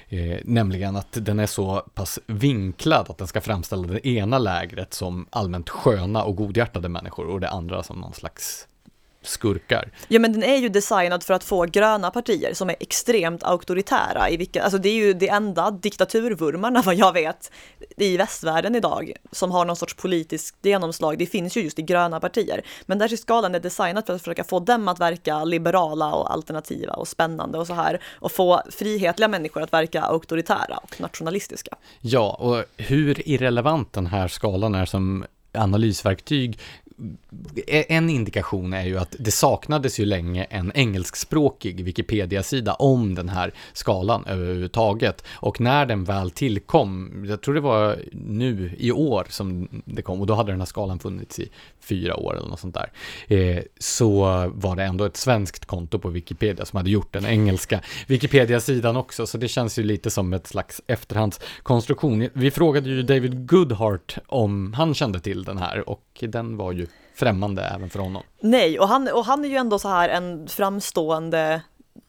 [0.09, 4.95] Eh, nämligen att den är så pass vinklad att den ska framställa det ena lägret
[4.95, 8.67] som allmänt sköna och godhjärtade människor och det andra som någon slags
[9.23, 9.91] skurkar.
[10.09, 14.31] Ja men den är ju designad för att få gröna partier som är extremt auktoritära
[14.31, 17.51] i vilka, alltså det är ju det enda diktaturvurmarna vad jag vet
[17.97, 22.21] i västvärlden idag som har någon sorts politiskt genomslag, det finns ju just i gröna
[22.21, 22.63] partier.
[22.87, 26.33] Men där är skalan är designad för att försöka få dem att verka liberala och
[26.33, 31.77] alternativa och spännande och så här och få frihetliga människor att verka auktoritära och nationalistiska.
[32.01, 36.59] Ja, och hur irrelevant den här skalan är som analysverktyg
[37.89, 43.53] en indikation är ju att det saknades ju länge en engelskspråkig Wikipedia-sida om den här
[43.73, 45.25] skalan överhuvudtaget.
[45.31, 50.21] Och när den väl tillkom, jag tror det var nu i år som det kom,
[50.21, 52.93] och då hade den här skalan funnits i fyra år eller något sånt där,
[53.37, 54.21] eh, så
[54.55, 59.27] var det ändå ett svenskt konto på Wikipedia som hade gjort den engelska Wikipedia-sidan också,
[59.27, 62.29] så det känns ju lite som ett slags efterhandskonstruktion.
[62.33, 66.87] Vi frågade ju David Goodhart om han kände till den här och den var ju
[67.15, 68.23] främmande även för honom.
[68.41, 71.63] Nej, och han, och han är ju ändå så här en framstående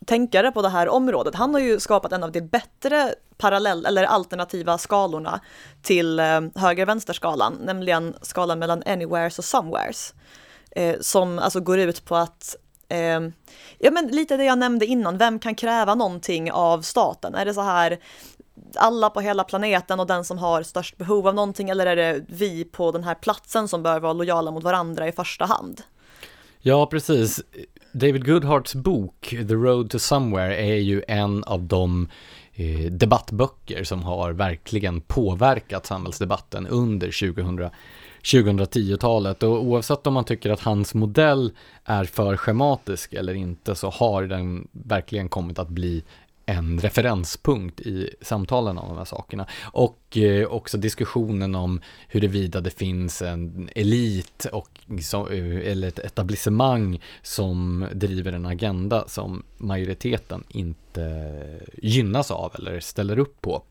[0.06, 1.36] tänkare på det här området.
[1.36, 5.40] Han har ju skapat en av de bättre parallell eller alternativa skalorna
[5.82, 10.14] till eh, höger-vänster-skalan, nämligen skalan mellan anywheres och somewheres.
[10.72, 12.56] Eh, som alltså går ut på att
[12.90, 13.20] eh,
[13.80, 17.36] Ja men lite det jag nämnde innan, vem kan kräva någonting av staten?
[17.36, 18.00] Är det så här
[18.78, 22.26] alla på hela planeten och den som har störst behov av någonting eller är det
[22.28, 25.82] vi på den här platsen som bör vara lojala mot varandra i första hand?
[26.60, 27.42] Ja, precis.
[27.92, 32.10] David Goodharts bok The Road to Somewhere är ju en av de
[32.54, 37.70] eh, debattböcker som har verkligen påverkat samhällsdebatten under 2000
[38.24, 41.52] 2010-talet och oavsett om man tycker att hans modell
[41.86, 46.04] är för schematisk eller inte så har den verkligen kommit att bli
[46.46, 49.48] en referenspunkt i samtalen om de här sakerna.
[49.64, 54.70] Och eh, också diskussionen om huruvida det finns en elit och,
[55.32, 61.34] eh, eller ett etablissemang som driver en agenda som majoriteten inte
[61.78, 63.64] gynnas av eller ställer upp på.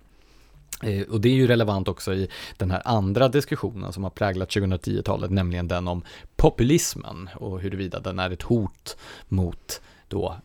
[0.83, 4.49] Eh, och det är ju relevant också i den här andra diskussionen som har präglat
[4.49, 6.05] 2010-talet, nämligen den om
[6.37, 8.97] populismen och huruvida den är ett hot
[9.29, 10.37] mot då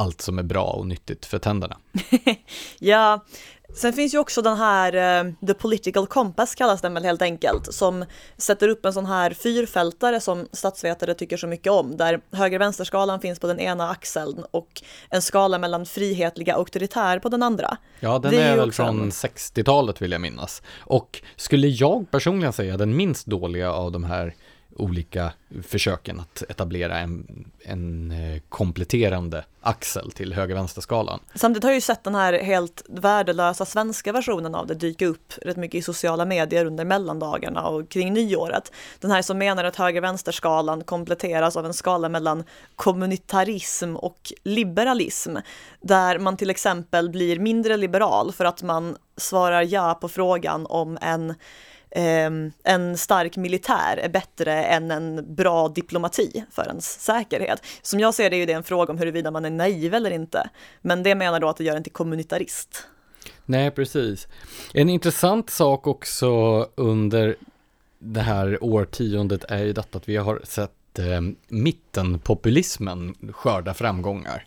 [0.00, 1.76] allt som är bra och nyttigt för tänderna.
[2.78, 3.20] ja,
[3.74, 7.74] Sen finns ju också den här, uh, the political compass kallas den väl helt enkelt,
[7.74, 8.04] som
[8.36, 13.38] sätter upp en sån här fyrfältare som statsvetare tycker så mycket om, där höger-vänster-skalan finns
[13.38, 17.76] på den ena axeln och en skala mellan frihetliga och auktoritär på den andra.
[18.00, 19.10] Ja, den är, är väl från en...
[19.10, 20.62] 60-talet vill jag minnas.
[20.78, 24.34] Och skulle jag personligen säga den minst dåliga av de här
[24.76, 31.20] olika försöken att etablera en, en eh, kompletterande axel till höger-vänster-skalan.
[31.34, 35.32] Samtidigt har jag ju sett den här helt värdelösa svenska versionen av det dyka upp
[35.42, 38.72] rätt mycket i sociala medier under mellandagarna och kring nyåret.
[39.00, 42.44] Den här som menar att höger-vänster-skalan kompletteras av en skala mellan
[42.76, 45.36] kommunitarism och liberalism,
[45.80, 50.98] där man till exempel blir mindre liberal för att man svarar ja på frågan om
[51.00, 51.34] en
[51.90, 57.62] Ehm, en stark militär är bättre än en bra diplomati för ens säkerhet.
[57.82, 60.50] Som jag ser det är det en fråga om huruvida man är naiv eller inte.
[60.80, 62.86] Men det menar då att det gör en till kommunitarist.
[63.46, 64.28] Nej, precis.
[64.74, 66.28] En intressant sak också
[66.74, 67.36] under
[67.98, 74.46] det här årtiondet är ju detta att vi har sett eh, mittenpopulismen skörda framgångar.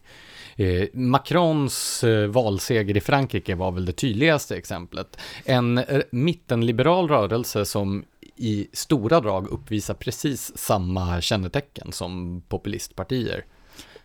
[0.56, 5.18] Eh, Macrons eh, valseger i Frankrike var väl det tydligaste exemplet.
[5.46, 13.46] En eh, mittenliberal rörelse som i stora drag uppvisar precis samma kännetecken som populistpartier.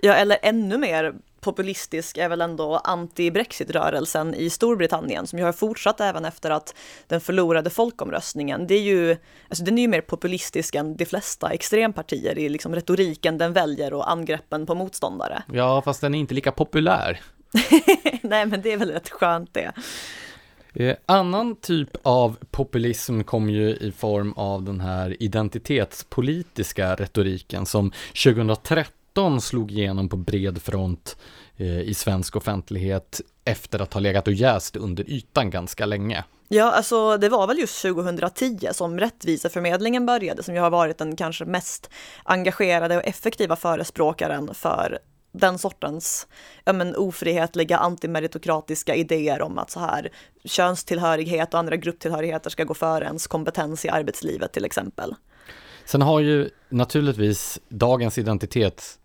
[0.02, 6.00] Ja, eller ännu mer populistisk är väl ändå anti-Brexit-rörelsen i Storbritannien som ju har fortsatt
[6.00, 6.74] även efter att
[7.06, 8.66] den förlorade folkomröstningen.
[8.66, 9.16] Det är ju,
[9.48, 13.92] alltså den är ju mer populistisk än de flesta extrempartier i liksom retoriken den väljer
[13.92, 15.42] och angreppen på motståndare.
[15.52, 17.20] Ja, fast den är inte lika populär.
[18.22, 19.72] Nej, men det är väl rätt skönt det.
[20.74, 27.92] Eh, annan typ av populism kom ju i form av den här identitetspolitiska retoriken som
[28.24, 31.16] 2013 2013 slog igenom på bred front
[31.56, 36.24] eh, i svensk offentlighet efter att ha legat och jäst under ytan ganska länge.
[36.48, 41.16] Ja, alltså det var väl just 2010 som Rättviseförmedlingen började, som ju har varit den
[41.16, 41.90] kanske mest
[42.24, 44.98] engagerade och effektiva förespråkaren för
[45.32, 46.26] den sortens
[46.64, 50.08] ja, men, ofrihetliga antimeritokratiska idéer om att så här
[50.44, 55.14] könstillhörighet och andra grupptillhörigheter ska gå före ens kompetens i arbetslivet till exempel.
[55.84, 58.98] Sen har ju naturligtvis dagens identitet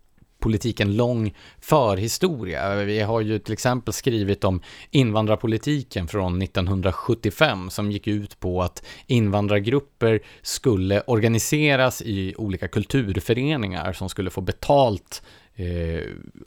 [0.44, 2.74] politiken lång förhistoria.
[2.74, 8.84] Vi har ju till exempel skrivit om invandrarpolitiken från 1975 som gick ut på att
[9.06, 15.22] invandrargrupper skulle organiseras i olika kulturföreningar som skulle få betalt
[15.54, 16.02] eh,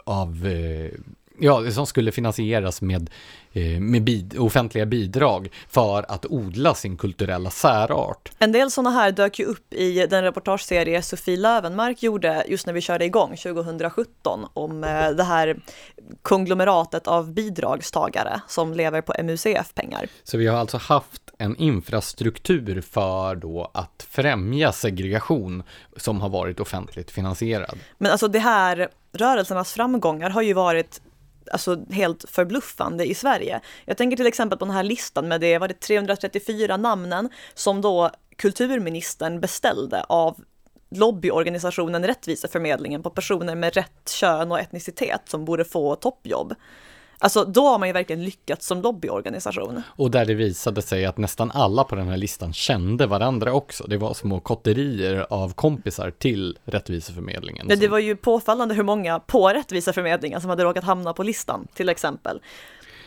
[0.05, 0.91] av eh,
[1.39, 3.09] Ja, som skulle finansieras med,
[3.53, 8.31] eh, med bid offentliga bidrag för att odla sin kulturella särart.
[8.39, 12.73] En del sådana här dök ju upp i den reportageserie Sofie Lövenmark gjorde just när
[12.73, 15.59] vi körde igång 2017 om eh, det här
[16.21, 20.07] konglomeratet av bidragstagare som lever på MUCF-pengar.
[20.23, 25.63] Så vi har alltså haft en infrastruktur för då att främja segregation
[25.97, 27.79] som har varit offentligt finansierad.
[27.97, 31.01] Men alltså det här rörelsernas framgångar har ju varit
[31.51, 33.61] alltså helt förbluffande i Sverige.
[33.85, 37.81] Jag tänker till exempel på den här listan med det, var det 334 namnen som
[37.81, 40.39] då kulturministern beställde av
[40.89, 46.55] lobbyorganisationen Rättviseförmedlingen på personer med rätt kön och etnicitet som borde få toppjobb.
[47.19, 49.81] Alltså då har man ju verkligen lyckats som lobbyorganisation.
[49.87, 53.83] Och där det visade sig att nästan alla på den här listan kände varandra också.
[53.87, 57.67] Det var små kotterier av kompisar till Rättviseförmedlingen.
[57.69, 61.67] Ja, det var ju påfallande hur många på Rättviseförmedlingen som hade råkat hamna på listan,
[61.73, 62.41] till exempel.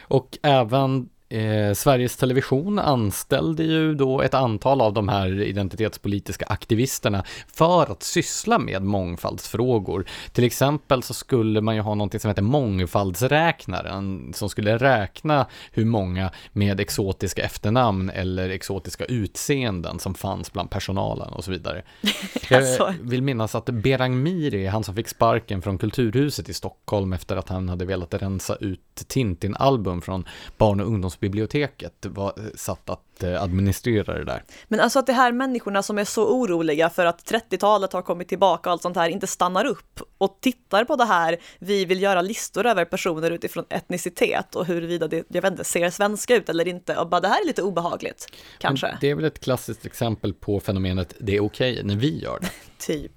[0.03, 7.25] Och även Eh, Sveriges Television anställde ju då ett antal av de här identitetspolitiska aktivisterna
[7.47, 10.05] för att syssla med mångfaldsfrågor.
[10.33, 15.85] Till exempel så skulle man ju ha någonting som heter mångfaldsräknaren som skulle räkna hur
[15.85, 21.83] många med exotiska efternamn eller exotiska utseenden som fanns bland personalen och så vidare.
[22.51, 22.83] alltså.
[22.83, 27.37] Jag vill minnas att Berang Miri, han som fick sparken från Kulturhuset i Stockholm efter
[27.37, 30.25] att han hade velat rensa ut Tintin-album från
[30.59, 34.43] barn och ungdoms biblioteket var eh, satt att eh, administrera det där.
[34.69, 38.29] Men alltså att de här människorna som är så oroliga för att 30-talet har kommit
[38.29, 42.03] tillbaka och allt sånt här inte stannar upp och tittar på det här, vi vill
[42.03, 46.49] göra listor över personer utifrån etnicitet och huruvida det, jag vet inte, ser svenska ut
[46.49, 48.27] eller inte och bara det här är lite obehagligt,
[48.59, 48.87] kanske.
[48.87, 52.19] Men det är väl ett klassiskt exempel på fenomenet det är okej okay när vi
[52.19, 52.51] gör det.
[52.87, 53.13] typ.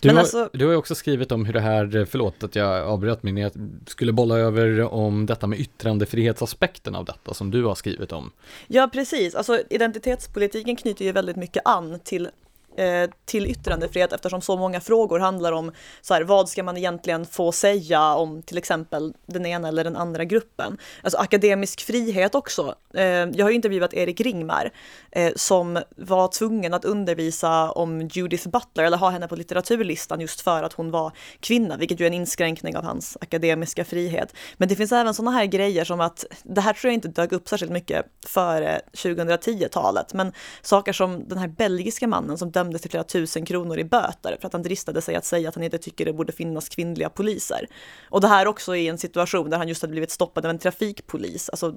[0.00, 0.50] Du, har, alltså...
[0.52, 3.52] du har också skrivit om hur det här, förlåt att jag avbröt mig, jag
[3.86, 8.32] skulle bolla över om detta med yttrandefrihetsaspekten av detta som du har skrivit om.
[8.66, 9.34] Ja, precis.
[9.34, 12.30] Alltså Alltså identitetspolitiken knyter ju väldigt mycket an till
[12.76, 17.26] Eh, till yttrandefrihet eftersom så många frågor handlar om så här, vad ska man egentligen
[17.26, 20.78] få säga om till exempel den ena eller den andra gruppen.
[21.02, 22.74] Alltså akademisk frihet också.
[22.94, 24.70] Eh, jag har intervjuat Erik Ringmar
[25.12, 30.40] eh, som var tvungen att undervisa om Judith Butler eller ha henne på litteraturlistan just
[30.40, 34.34] för att hon var kvinna, vilket ju är en inskränkning av hans akademiska frihet.
[34.56, 37.32] Men det finns även sådana här grejer som att det här tror jag inte dök
[37.32, 42.90] upp särskilt mycket före 2010-talet, men saker som den här belgiska mannen som dömdes till
[42.90, 45.78] flera tusen kronor i böter för att han dristade sig att säga att han inte
[45.78, 47.66] tycker det borde finnas kvinnliga poliser.
[48.10, 50.58] Och det här också i en situation där han just hade blivit stoppad av en
[50.58, 51.50] trafikpolis.
[51.50, 51.74] Alltså,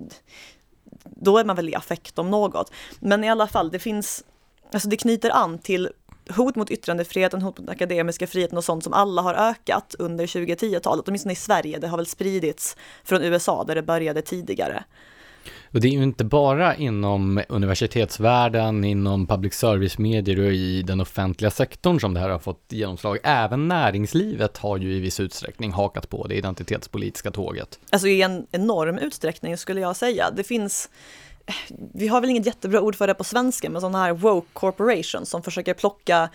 [1.04, 2.72] då är man väl i affekt om något.
[3.00, 4.24] Men i alla fall, det finns,
[4.74, 5.90] alltså det knyter an till
[6.30, 11.08] hot mot yttrandefriheten, hot mot akademiska friheten och sånt som alla har ökat under 2010-talet,
[11.08, 11.80] åtminstone i Sverige.
[11.80, 14.84] Det har väl spridits från USA där det började tidigare.
[15.74, 21.51] Och det är ju inte bara inom universitetsvärlden, inom public service-medier och i den offentliga
[21.51, 23.17] sektorn som det här har fått genomslag.
[23.24, 27.80] Även näringslivet har ju i viss utsträckning hakat på det identitetspolitiska tåget.
[27.89, 30.32] Alltså i en enorm utsträckning skulle jag säga.
[30.32, 30.89] Det finns
[31.93, 35.30] vi har väl inget jättebra ord för det på svenska, men sådana här woke corporations
[35.30, 36.30] som försöker plocka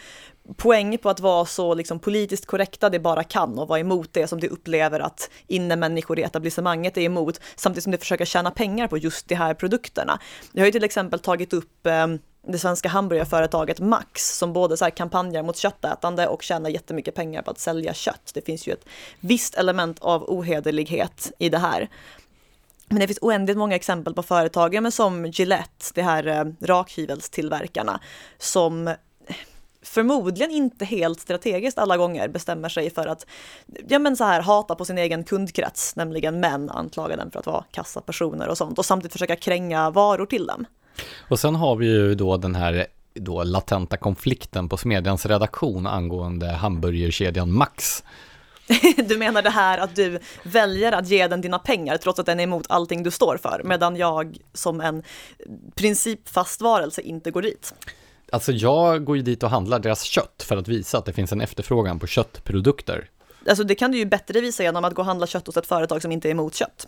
[0.57, 4.27] poäng på att vara så liksom politiskt korrekta det bara kan och vara emot det
[4.27, 8.89] som de upplever att innemänniskor i etablissemanget är emot, samtidigt som de försöker tjäna pengar
[8.89, 10.19] på just de här produkterna.
[10.53, 12.07] Jag har ju till exempel tagit upp eh,
[12.47, 17.43] det svenska hamburgerföretaget Max som både så här kampanjar mot köttätande och tjänar jättemycket pengar
[17.43, 18.31] på att sälja kött.
[18.35, 18.85] Det finns ju ett
[19.21, 21.89] visst element av ohederlighet i det här.
[22.89, 28.01] Men det finns oändligt många exempel på företag, men som Gillette, det här eh, rakhyvelstillverkarna,
[28.39, 28.95] som
[29.85, 33.27] förmodligen inte helt strategiskt alla gånger bestämmer sig för att
[33.89, 37.47] ja, men så här, hata på sin egen kundkrets, nämligen män, anklaga dem för att
[37.47, 40.65] vara kassapersoner och sånt och samtidigt försöka kränga varor till dem.
[41.29, 46.47] Och sen har vi ju då den här då latenta konflikten på Smedjans redaktion angående
[46.47, 48.03] hamburgerkedjan Max
[49.09, 52.41] Du menar det här att du väljer att ge den dina pengar trots att den
[52.41, 55.03] är emot allting du står för, medan jag som en
[55.75, 57.75] principfast varelse inte går dit?
[58.35, 61.33] Alltså jag går ju dit och handlar deras kött för att visa att det finns
[61.33, 63.09] en efterfrågan på köttprodukter.
[63.49, 65.67] Alltså det kan du ju bättre visa genom att gå och handla kött hos ett
[65.67, 66.87] företag som inte är emot kött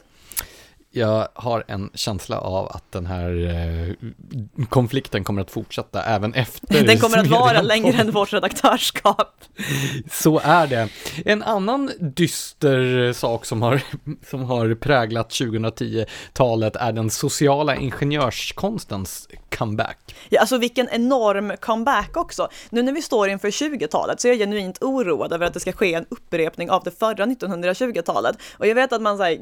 [0.96, 6.84] jag har en känsla av att den här eh, konflikten kommer att fortsätta även efter
[6.86, 9.44] Den kommer att vara längre än vårt redaktörskap.
[10.10, 10.88] Så är det.
[11.24, 13.82] En annan dyster sak som har,
[14.30, 19.28] som har präglat 2010-talet är den sociala ingenjörskonstens
[19.58, 20.14] comeback.
[20.28, 22.48] Ja, alltså vilken enorm comeback också.
[22.70, 25.72] Nu när vi står inför 20-talet så är jag genuint oroad över att det ska
[25.72, 28.36] ske en upprepning av det förra 1920-talet.
[28.58, 29.40] Och jag vet att man säger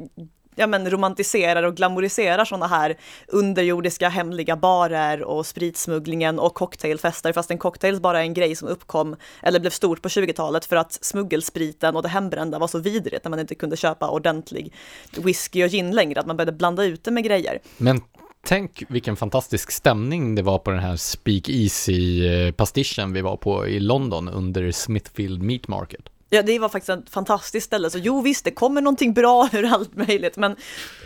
[0.54, 2.96] ja, men romantiserar och glamoriserar sådana här
[3.26, 8.68] underjordiska hemliga barer och spritsmugglingen och cocktailfester, fast en cocktail bara är en grej som
[8.68, 13.24] uppkom eller blev stort på 20-talet för att smuggelspriten och det hembrända var så vidrigt
[13.24, 14.72] när man inte kunde köpa ordentlig
[15.16, 17.58] whisky och gin längre, att man började blanda ut det med grejer.
[17.76, 18.00] Men
[18.46, 23.66] Tänk vilken fantastisk stämning det var på den här Speak Easy-pastischen eh, vi var på
[23.66, 26.08] i London under Smithfield Meat Market.
[26.34, 27.90] Ja, det var faktiskt ett fantastiskt ställe.
[27.90, 30.56] Så jo, visst, det kommer någonting bra ur allt möjligt, men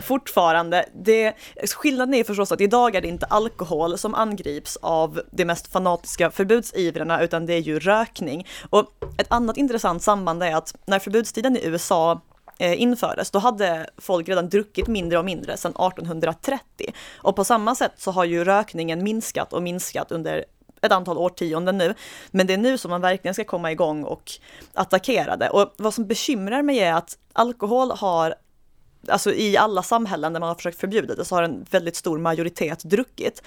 [0.02, 1.34] fortfarande, det,
[1.76, 6.30] skillnaden är förstås att idag är det inte alkohol som angrips av de mest fanatiska
[6.30, 8.46] förbudsivrarna, utan det är ju rökning.
[8.70, 8.84] Och
[9.18, 12.20] ett annat intressant samband är att när förbudstiden i USA
[12.58, 16.60] eh, infördes, då hade folk redan druckit mindre och mindre sedan 1830.
[17.16, 20.44] Och på samma sätt så har ju rökningen minskat och minskat under
[20.82, 21.94] ett antal årtionden nu.
[22.30, 24.32] Men det är nu som man verkligen ska komma igång och
[24.74, 25.50] attackera det.
[25.50, 28.34] Och vad som bekymrar mig är att alkohol har
[29.08, 32.18] Alltså i alla samhällen där man har försökt förbjuda det så har en väldigt stor
[32.18, 33.42] majoritet druckit.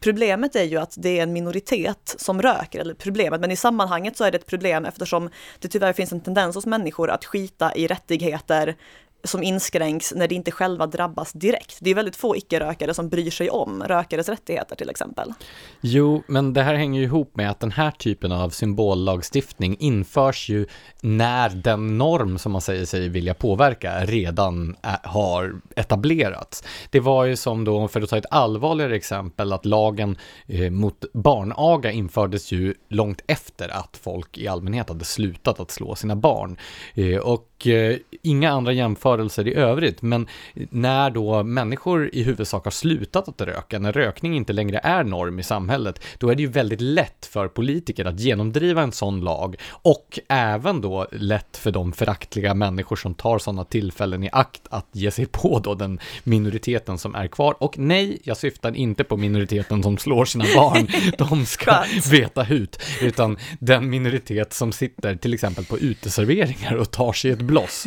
[0.00, 4.16] Problemet är ju att det är en minoritet som röker, eller problemet, men i sammanhanget
[4.16, 7.74] så är det ett problem eftersom det tyvärr finns en tendens hos människor att skita
[7.74, 8.76] i rättigheter
[9.24, 11.78] som inskränks när de inte själva drabbas direkt.
[11.80, 15.32] Det är väldigt få icke-rökare som bryr sig om rökares rättigheter till exempel.
[15.80, 20.48] Jo, men det här hänger ju ihop med att den här typen av symbollagstiftning införs
[20.48, 20.66] ju
[21.00, 26.64] när den norm som man säger sig vilja påverka redan har etablerats.
[26.90, 31.04] Det var ju som då, för att ta ett allvarligare exempel, att lagen eh, mot
[31.12, 36.56] barnaga infördes ju långt efter att folk i allmänhet hade slutat att slå sina barn.
[36.94, 40.02] Eh, och eh, inga andra jämförelser rörelser i övrigt.
[40.02, 45.04] Men när då människor i huvudsak har slutat att röka, när rökning inte längre är
[45.04, 49.20] norm i samhället, då är det ju väldigt lätt för politiker att genomdriva en sån
[49.20, 54.62] lag och även då lätt för de föraktliga människor som tar sådana tillfällen i akt
[54.70, 57.56] att ge sig på då den minoriteten som är kvar.
[57.58, 60.88] Och nej, jag syftar inte på minoriteten som slår sina barn,
[61.18, 67.12] de ska veta hut, utan den minoritet som sitter till exempel på uteserveringar och tar
[67.12, 67.86] sig ett bloss.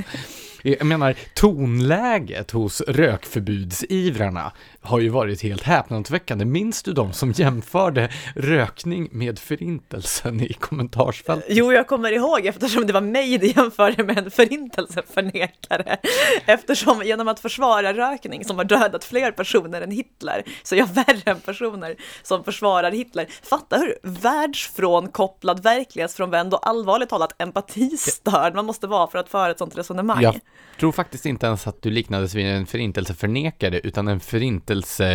[0.68, 4.52] Jag menar, tonläget hos rökförbudsivrarna
[4.82, 6.46] har ju varit helt häpnadsväckande.
[6.46, 11.48] Minns du de som jämförde rökning med förintelsen i kommentarsfältet?
[11.50, 15.98] Jo, jag kommer ihåg eftersom det var mig det jämförde med en förintelseförnekare.
[16.46, 20.88] Eftersom genom att försvara rökning som har dödat fler personer än Hitler så är jag
[20.88, 23.28] värre än personer som försvarar Hitler.
[23.44, 29.58] Fatta hur världsfrånkopplad, verklighetsfrånvänd och allvarligt talat empatistörd man måste vara för att föra ett
[29.58, 30.22] sånt resonemang.
[30.22, 30.36] Jag
[30.80, 35.08] tror faktiskt inte ens att du liknades vid en förintelseförnekare utan en förintelse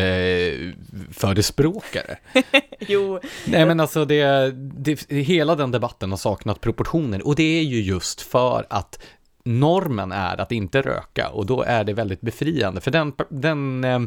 [1.11, 2.19] förespråkare.
[2.81, 3.21] jo.
[3.47, 7.83] Nej men alltså det, det, hela den debatten har saknat proportioner och det är ju
[7.83, 9.03] just för att
[9.45, 14.01] normen är att inte röka och då är det väldigt befriande för den, den eh,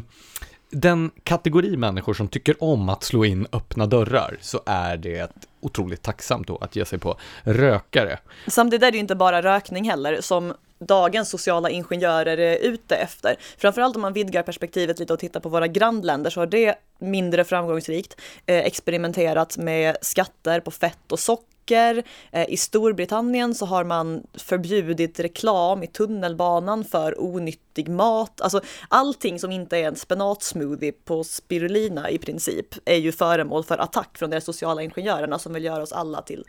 [0.70, 5.32] den kategori människor som tycker om att slå in öppna dörrar så är det
[5.66, 8.18] otroligt tacksamt då att ge sig på rökare.
[8.46, 13.36] Samtidigt är det ju inte bara rökning heller som dagens sociala ingenjörer är ute efter.
[13.58, 17.44] Framförallt om man vidgar perspektivet lite och tittar på våra grannländer så har det mindre
[17.44, 22.02] framgångsrikt eh, experimenterat med skatter på fett och socker böcker.
[22.32, 28.40] Eh, I Storbritannien så har man förbjudit reklam i tunnelbanan för onyttig mat.
[28.40, 33.78] Alltså allting som inte är en spenatsmoothie på spirulina i princip är ju föremål för
[33.78, 36.44] attack från de sociala ingenjörerna som vill göra oss alla till,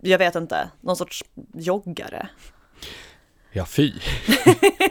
[0.00, 1.24] jag vet inte, någon sorts
[1.54, 2.28] joggare.
[3.58, 3.92] Ja, fy.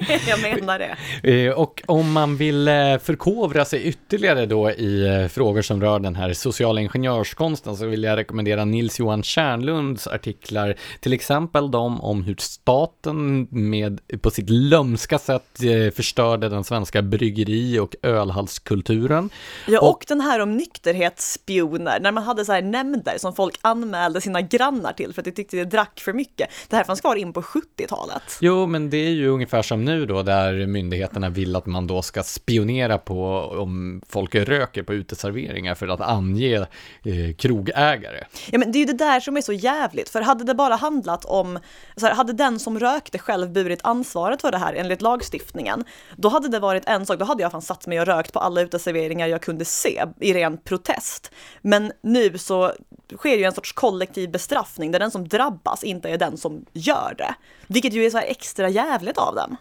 [0.27, 0.97] jag menar det.
[1.31, 5.99] Eh, och om man vill eh, förkovra sig ytterligare då i eh, frågor som rör
[5.99, 12.01] den här sociala ingenjörskonsten så vill jag rekommendera Nils Johan Kärnlunds artiklar, till exempel de
[12.01, 15.59] om hur staten med, på sitt lömska sätt
[15.95, 19.29] förstörde den svenska bryggeri och ölhallskulturen.
[19.67, 23.59] Ja, och, och den här om nykterhetsspioner, när man hade så här nämnder som folk
[23.61, 26.49] anmälde sina grannar till för att de tyckte det drack för mycket.
[26.67, 28.23] Det här fanns kvar in på 70-talet.
[28.41, 32.01] Jo, men det är ju ungefär som nu då, där myndigheterna vill att man då
[32.01, 33.25] ska spionera på
[33.57, 36.55] om folk röker på uteserveringar för att ange
[37.03, 38.23] eh, krogägare.
[38.51, 40.75] Ja, men det är ju det där som är så jävligt, för hade det bara
[40.75, 41.59] handlat om,
[41.95, 45.83] så här, hade den som rökte själv burit ansvaret för det här enligt lagstiftningen,
[46.15, 48.39] då hade det varit en sak, då hade jag fan satt mig och rökt på
[48.39, 51.31] alla uteserveringar jag kunde se i ren protest.
[51.61, 52.73] Men nu så
[53.17, 57.15] sker ju en sorts kollektiv bestraffning där den som drabbas inte är den som gör
[57.17, 57.35] det.
[57.67, 59.57] Vilket ju är så här extra jävligt av dem.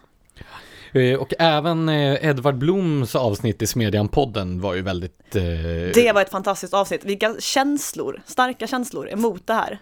[0.93, 5.35] Eh, och även eh, Edvard Bloms avsnitt i Smedjan-podden var ju väldigt...
[5.35, 5.43] Eh...
[5.93, 7.05] Det var ett fantastiskt avsnitt.
[7.05, 9.79] Vilka känslor, starka känslor emot det här.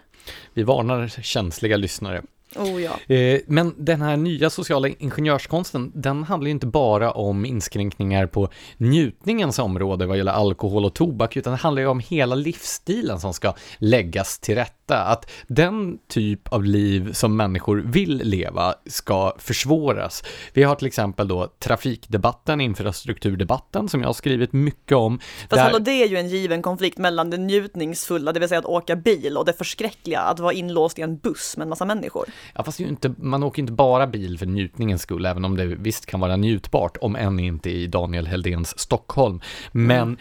[0.54, 2.22] Vi varnar känsliga lyssnare.
[2.54, 3.14] Oh, ja.
[3.14, 8.48] Eh, men den här nya sociala ingenjörskonsten, den handlar ju inte bara om inskränkningar på
[8.76, 13.34] njutningens område vad gäller alkohol och tobak, utan det handlar ju om hela livsstilen som
[13.34, 19.34] ska läggas till rätta detta, att den typ av liv som människor vill leva ska
[19.38, 20.24] försvåras.
[20.52, 25.18] Vi har till exempel då trafikdebatten, infrastrukturdebatten, som jag har skrivit mycket om.
[25.18, 25.62] Fast där...
[25.62, 28.96] hallå, det är ju en given konflikt mellan det njutningsfulla, det vill säga att åka
[28.96, 32.24] bil, och det förskräckliga, att vara inlåst i en buss med en massa människor.
[32.54, 36.06] Ja, fast inte, man åker inte bara bil för njutningens skull, även om det visst
[36.06, 39.40] kan vara njutbart, om än inte i Daniel Heldens Stockholm.
[39.72, 40.16] Men mm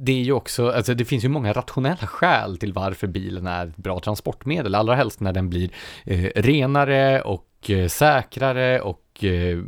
[0.00, 3.66] det är ju också, alltså det finns ju många rationella skäl till varför bilen är
[3.66, 5.70] ett bra transportmedel, allra helst när den blir
[6.04, 9.58] eh, renare och eh, säkrare och eh,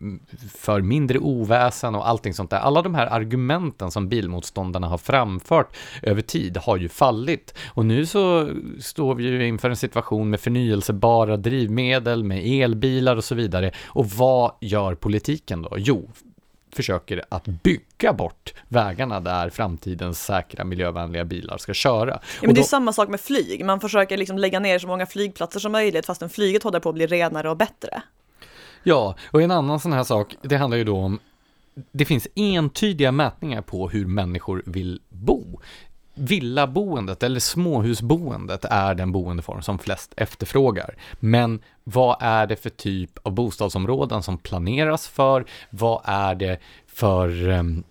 [0.54, 2.58] för mindre oväsen och allting sånt där.
[2.58, 8.06] Alla de här argumenten som bilmotståndarna har framfört över tid har ju fallit och nu
[8.06, 13.72] så står vi ju inför en situation med förnyelsebara drivmedel, med elbilar och så vidare.
[13.86, 15.74] Och vad gör politiken då?
[15.78, 16.10] Jo,
[16.74, 22.10] försöker att bygga bort vägarna där framtidens säkra miljövänliga bilar ska köra.
[22.10, 25.06] Ja, men det är samma sak med flyg, man försöker liksom lägga ner så många
[25.06, 28.02] flygplatser som möjligt fastän flyget håller på att bli renare och bättre.
[28.82, 31.18] Ja, och en annan sån här sak, det handlar ju då om
[31.92, 35.60] det finns entydiga mätningar på hur människor vill bo
[36.14, 40.96] villaboendet eller småhusboendet är den boendeform som flest efterfrågar.
[41.20, 45.44] Men vad är det för typ av bostadsområden som planeras för?
[45.70, 47.84] Vad är det för ehm,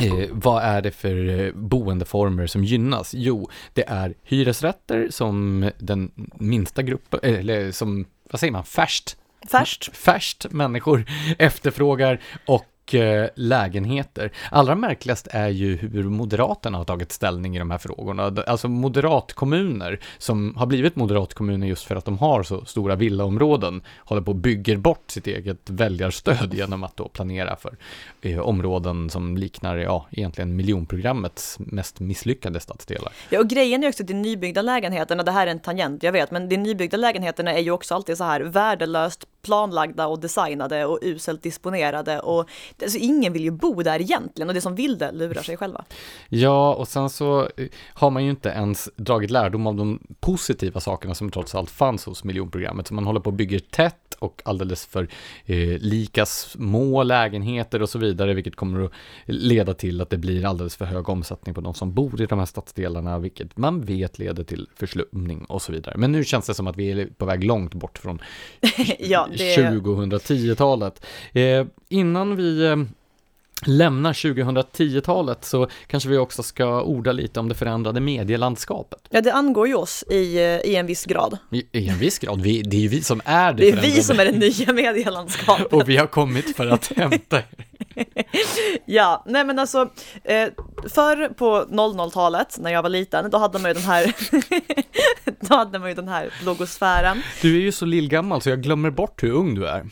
[0.00, 3.14] Eh, vad är det för eh, boendeformer som gynnas?
[3.14, 9.16] Jo, det är hyresrätter som den minsta gruppen, eller som, vad säger man, färst
[9.50, 9.96] Färskt.
[9.96, 11.04] Färskt människor
[11.38, 14.32] efterfrågar och eh, Eh, lägenheter.
[14.50, 18.36] Allra märkligast är ju hur Moderaterna har tagit ställning i de här frågorna.
[18.46, 24.22] Alltså moderatkommuner som har blivit moderatkommuner just för att de har så stora villaområden håller
[24.22, 27.76] på och bygger bort sitt eget väljarstöd genom att då planera för
[28.22, 33.12] eh, områden som liknar, ja, egentligen miljonprogrammets mest misslyckade stadsdelar.
[33.30, 36.12] Ja, och grejen är också att de nybyggda lägenheterna, det här är en tangent, jag
[36.12, 40.84] vet, men de nybyggda lägenheterna är ju också alltid så här värdelöst planlagda och designade
[40.84, 42.48] och uselt disponerade och
[42.82, 45.84] alltså ingen vill ju bo där egentligen och det som vill det lurar sig själva.
[46.28, 50.80] Ja, och sen så eh, har man ju inte ens dragit lärdom av de positiva
[50.80, 52.86] sakerna som trots allt fanns hos miljonprogrammet.
[52.86, 55.08] Så man håller på och bygger tätt och alldeles för
[55.46, 58.92] eh, lika små lägenheter och så vidare, vilket kommer att
[59.26, 62.38] leda till att det blir alldeles för hög omsättning på de som bor i de
[62.38, 65.94] här stadsdelarna, vilket man vet leder till förslumning och så vidare.
[65.98, 68.18] Men nu känns det som att vi är på väg långt bort från
[68.98, 69.56] ja, det...
[69.56, 71.06] 2010-talet.
[71.32, 72.76] Eh, innan vi eh,
[73.66, 78.98] lämnar 2010-talet så kanske vi också ska orda lite om det förändrade medielandskapet.
[79.10, 81.38] Ja, det angår ju oss i, eh, i en viss grad.
[81.50, 83.72] I, i en viss grad, vi, det är ju vi som är det Det är
[83.72, 83.94] förändrade.
[83.96, 85.66] vi som är det nya medielandskapet.
[85.72, 87.38] Och vi har kommit för att hämta
[88.86, 89.88] Ja, nej men alltså,
[90.24, 90.48] eh,
[90.88, 94.12] förr på 00-talet när jag var liten, då hade man ju den här,
[95.48, 97.22] då hade man ju den här blogosfären.
[97.42, 99.86] Du är ju så lillgammal så jag glömmer bort hur ung du är.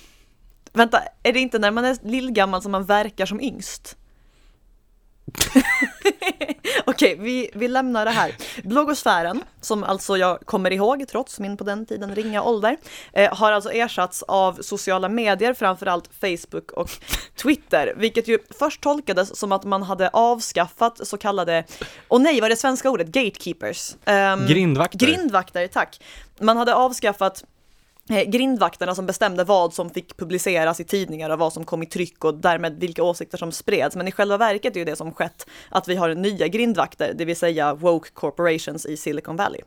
[0.72, 3.96] Vänta, är det inte när man är lillgammal som man verkar som yngst?
[6.84, 8.34] Okej, vi, vi lämnar det här.
[8.64, 12.76] Bloggosfären, som alltså jag kommer ihåg trots min på den tiden ringa ålder,
[13.12, 16.90] eh, har alltså ersatts av sociala medier, framförallt Facebook och
[17.42, 21.64] Twitter, vilket ju först tolkades som att man hade avskaffat så kallade,
[22.08, 23.06] och nej, vad är det svenska ordet?
[23.06, 23.94] Gatekeepers.
[24.04, 24.98] Um, grindvakter.
[24.98, 26.00] Grindvakter, tack.
[26.38, 27.44] Man hade avskaffat
[28.10, 31.86] Eh, grindvakterna som bestämde vad som fick publiceras i tidningar och vad som kom i
[31.86, 33.96] tryck och därmed vilka åsikter som spreds.
[33.96, 37.24] Men i själva verket är ju det som skett att vi har nya grindvakter, det
[37.24, 39.60] vill säga woke corporations i Silicon Valley.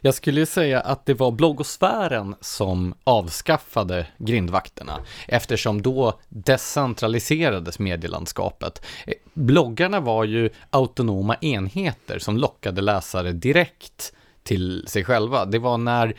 [0.00, 8.84] Jag skulle ju säga att det var bloggosfären som avskaffade grindvakterna eftersom då decentraliserades medielandskapet.
[9.06, 14.12] Eh, bloggarna var ju autonoma enheter som lockade läsare direkt
[14.42, 15.44] till sig själva.
[15.44, 16.14] Det var när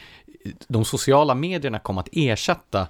[0.68, 2.88] de sociala medierna kom att ersätta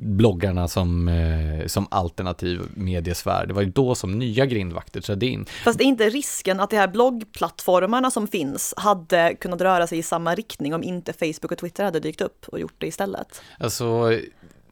[0.00, 3.46] bloggarna som, eh, som alternativ mediesfär.
[3.46, 5.46] Det var ju då som nya grindvakter trädde in.
[5.64, 10.02] Fast är inte risken att de här bloggplattformarna som finns hade kunnat röra sig i
[10.02, 13.42] samma riktning om inte Facebook och Twitter hade dykt upp och gjort det istället?
[13.58, 14.18] Alltså,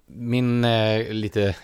[0.07, 1.57] min eh, lite,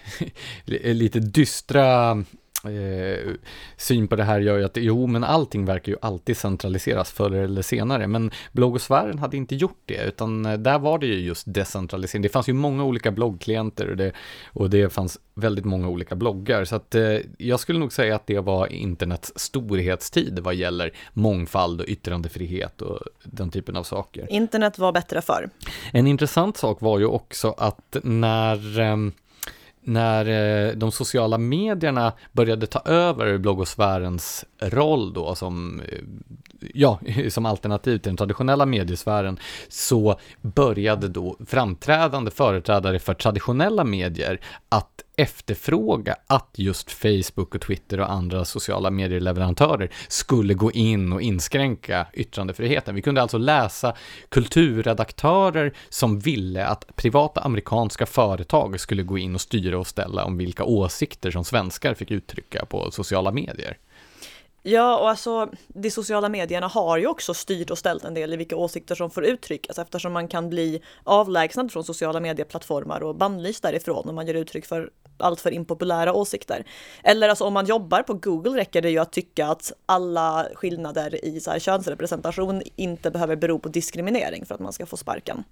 [0.64, 2.16] lite dystra
[2.64, 3.34] eh,
[3.76, 7.34] syn på det här gör ju att jo, men allting verkar ju alltid centraliseras förr
[7.34, 11.54] eller senare, men bloggosfären hade inte gjort det, utan eh, där var det ju just
[11.54, 12.22] decentralisering.
[12.22, 14.12] Det fanns ju många olika bloggklienter och det,
[14.52, 18.26] och det fanns väldigt många olika bloggar, så att eh, jag skulle nog säga att
[18.26, 24.26] det var internets storhetstid vad gäller mångfald och yttrandefrihet och den typen av saker.
[24.30, 25.50] Internet var bättre förr.
[25.92, 28.96] En intressant sak var ju också att när eh,
[29.84, 35.98] när eh, de sociala medierna började ta över bloggosfärens roll då som, eh,
[36.74, 37.00] ja,
[37.30, 39.38] som alternativ till den traditionella mediesfären
[39.68, 48.00] så började då framträdande företrädare för traditionella medier att efterfråga att just Facebook och Twitter
[48.00, 52.94] och andra sociala medieleverantörer skulle gå in och inskränka yttrandefriheten.
[52.94, 53.94] Vi kunde alltså läsa
[54.28, 60.36] kulturredaktörer som ville att privata amerikanska företag skulle gå in och styra och ställa om
[60.36, 63.78] vilka åsikter som svenskar fick uttrycka på sociala medier.
[64.62, 68.36] Ja, och alltså de sociala medierna har ju också styrt och ställt en del i
[68.36, 73.14] vilka åsikter som får uttryckas alltså, eftersom man kan bli avlägsnad från sociala medieplattformar och
[73.14, 74.90] bannlyst därifrån om man ger uttryck för
[75.22, 76.64] alltför impopulära åsikter.
[77.02, 81.24] Eller alltså om man jobbar på Google räcker det ju att tycka att alla skillnader
[81.24, 85.44] i så här könsrepresentation inte behöver bero på diskriminering för att man ska få sparken.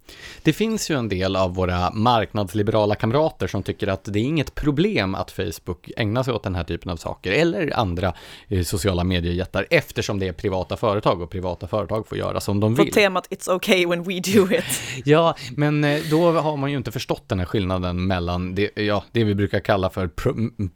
[0.42, 4.54] Det finns ju en del av våra marknadsliberala kamrater som tycker att det är inget
[4.54, 8.14] problem att Facebook ägnar sig åt den här typen av saker eller andra
[8.48, 12.61] eh, sociala sociala mediejättar eftersom det är privata företag och privata företag får göra som
[12.61, 12.86] de vill.
[12.86, 14.64] På temat It's okay when we do it.
[15.05, 19.05] ja, men eh, då har man ju inte förstått den här skillnaden mellan det, ja,
[19.12, 20.09] det vi brukar kalla för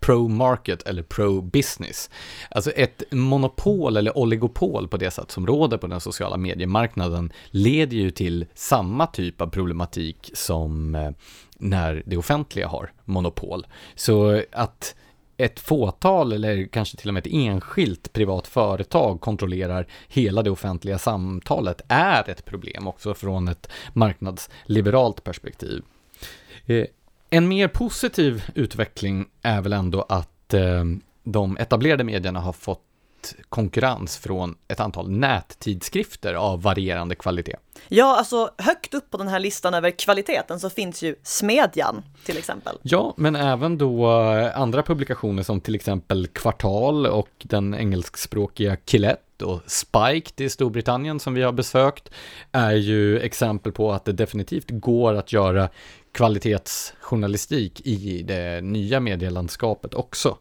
[0.01, 2.11] pro-market pro eller pro-business.
[2.51, 7.97] Alltså ett monopol eller oligopol på det sätt som råder på den sociala mediemarknaden leder
[7.97, 11.11] ju till samma typ av problematik som eh,
[11.59, 13.67] när det offentliga har monopol.
[13.95, 14.95] Så att
[15.37, 20.99] ett fåtal eller kanske till och med ett enskilt privat företag kontrollerar hela det offentliga
[20.99, 25.83] samtalet är ett problem också från ett marknadsliberalt perspektiv.
[26.67, 26.85] Eh,
[27.31, 30.85] en mer positiv utveckling är väl ändå att eh,
[31.25, 32.83] de etablerade medierna har fått
[33.49, 37.57] konkurrens från ett antal nättidskrifter av varierande kvalitet.
[37.89, 42.39] Ja, alltså högt upp på den här listan över kvaliteten så finns ju Smedjan till
[42.39, 42.77] exempel.
[42.83, 49.43] Ja, men även då eh, andra publikationer som till exempel Kvartal och den engelskspråkiga Killet
[49.43, 52.11] och Spiked i Storbritannien som vi har besökt
[52.53, 55.69] är ju exempel på att det definitivt går att göra
[56.13, 60.39] kvalitetsjournalistik i det nya medielandskapet också.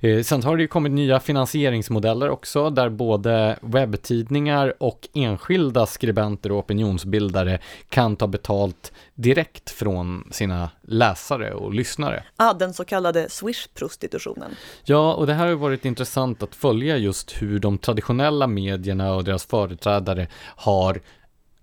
[0.00, 6.52] Eh, sen har det ju kommit nya finansieringsmodeller också där både webbtidningar och enskilda skribenter
[6.52, 12.22] och opinionsbildare kan ta betalt direkt från sina läsare och lyssnare.
[12.36, 14.50] Ah, den så kallade Swish-prostitutionen.
[14.84, 19.24] Ja, och det här har varit intressant att följa just hur de traditionella medierna och
[19.24, 21.00] deras företrädare har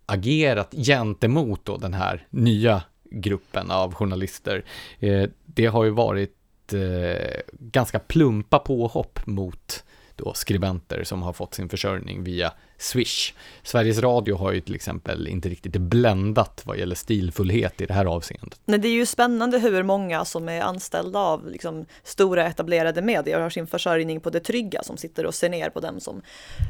[0.05, 4.63] agerat gentemot då den här nya gruppen av journalister.
[4.99, 6.42] Eh, det har ju varit
[6.73, 9.83] eh, ganska plumpa påhopp mot
[10.15, 13.33] då skribenter som har fått sin försörjning via Swish.
[13.63, 18.05] Sveriges Radio har ju till exempel inte riktigt bländat vad gäller stilfullhet i det här
[18.05, 18.59] avseendet.
[18.65, 23.39] Nej, det är ju spännande hur många som är anställda av liksom, stora etablerade medier
[23.39, 26.21] har sin försörjning på det trygga som sitter och ser ner på dem som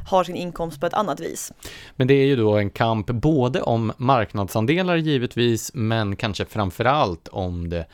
[0.10, 1.54] har sin inkomst på ett annat vis.
[1.96, 7.28] Men det är ju då en kamp både om marknadsandelar givetvis, men kanske framför allt
[7.28, 7.86] om det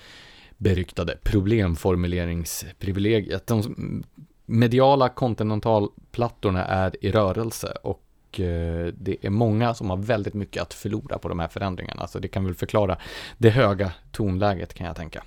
[0.59, 3.47] beryktade problemformuleringsprivilegiet.
[3.47, 4.03] De
[4.45, 10.73] mediala kontinentalplattorna är i rörelse och eh, det är många som har väldigt mycket att
[10.73, 12.07] förlora på de här förändringarna.
[12.07, 12.97] Så det kan väl förklara
[13.37, 15.23] det höga tonläget kan jag tänka.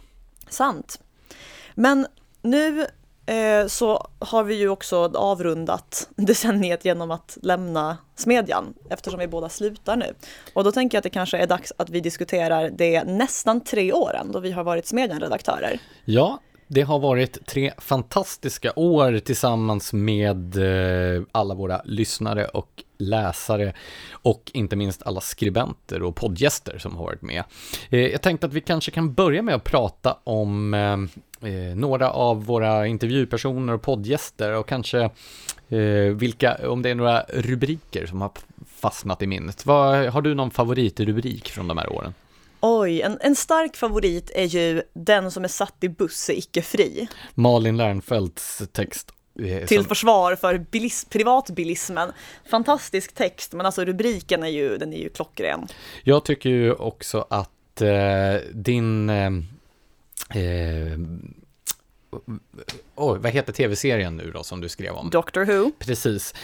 [0.48, 1.00] Sant.
[1.74, 2.06] Men
[2.42, 2.86] nu
[3.26, 9.48] Eh, så har vi ju också avrundat decenniet genom att lämna Smedjan eftersom vi båda
[9.48, 10.14] slutar nu.
[10.54, 13.92] Och då tänker jag att det kanske är dags att vi diskuterar det nästan tre
[13.92, 15.78] åren då vi har varit Smedjan-redaktörer.
[16.04, 23.72] Ja, det har varit tre fantastiska år tillsammans med eh, alla våra lyssnare och läsare
[24.12, 27.44] och inte minst alla skribenter och poddgäster som har varit med.
[27.90, 32.44] Eh, jag tänkte att vi kanske kan börja med att prata om eh, några av
[32.44, 35.10] våra intervjupersoner och poddgäster och kanske
[36.14, 38.30] vilka, om det är några rubriker som har
[38.76, 39.66] fastnat i minnet.
[39.66, 42.14] Vad, har du någon favoritrubrik från de här åren?
[42.64, 46.62] Oj, en, en stark favorit är ju Den som är satt i buss är icke
[46.62, 47.08] fri.
[47.34, 49.14] Malin Lernfeldts text eh,
[49.66, 52.12] till försvar för bilis, privatbilismen.
[52.50, 55.66] Fantastisk text, men alltså rubriken är ju, den är ju klockren.
[56.02, 59.26] Jag tycker ju också att eh, din eh,
[60.34, 60.98] eh,
[62.94, 65.10] oh, vad heter tv-serien nu då som du skrev om?
[65.10, 65.72] Doctor Who.
[65.78, 66.34] Precis.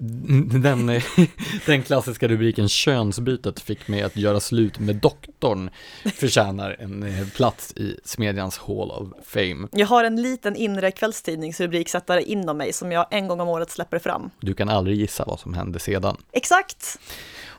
[0.00, 0.86] Den,
[1.66, 5.70] den klassiska rubriken könsbytet fick mig att göra slut med doktorn
[6.14, 9.68] förtjänar en eh, plats i Smedjans Hall of Fame.
[9.72, 13.98] Jag har en liten inre kvällstidningsrubriksättare inom mig som jag en gång om året släpper
[13.98, 14.30] fram.
[14.40, 16.16] Du kan aldrig gissa vad som hände sedan.
[16.32, 16.98] Exakt!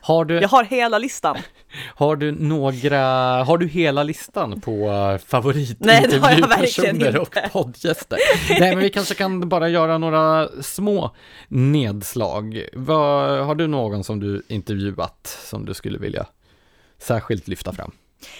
[0.02, 1.36] Har du, jag har hela listan.
[1.94, 2.98] Har du några,
[3.44, 4.88] har du hela listan på
[5.26, 8.18] favoritintervjupersoner och poddgäster?
[8.60, 11.14] Nej, men vi kanske kan bara göra några små
[11.48, 12.68] nedslag.
[12.72, 16.26] Vad, har du någon som du intervjuat som du skulle vilja
[16.98, 17.92] särskilt lyfta fram?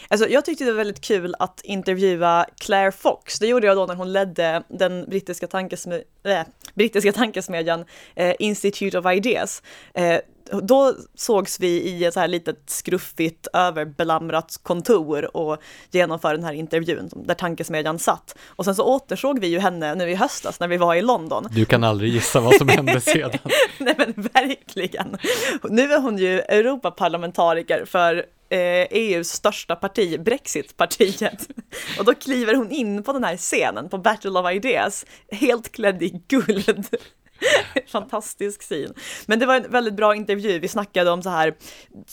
[0.08, 3.38] Alltså, jag tyckte det var väldigt kul att intervjua Claire Fox.
[3.38, 6.40] Det gjorde jag då när hon ledde den brittiska, tankesme äh,
[6.74, 7.84] brittiska tankesmedjan
[8.14, 9.62] eh, Institute of Ideas.
[9.94, 10.18] Eh,
[10.62, 15.56] då sågs vi i ett så här litet skruffigt överbelamrat kontor och
[15.90, 18.38] genomförde den här intervjun där tankesmedjan satt.
[18.46, 21.48] Och sen så återsåg vi ju henne nu i höstas när vi var i London.
[21.50, 23.30] Du kan aldrig gissa vad som hände sedan.
[23.78, 25.16] Nej men verkligen.
[25.62, 31.48] Nu är hon ju Europaparlamentariker för EUs eh, e största parti, Brexitpartiet.
[31.98, 36.02] Och då kliver hon in på den här scenen på Battle of Ideas, helt klädd
[36.02, 36.86] i guld.
[37.86, 38.94] Fantastisk syn.
[39.26, 40.58] Men det var en väldigt bra intervju.
[40.58, 41.54] Vi snackade om så här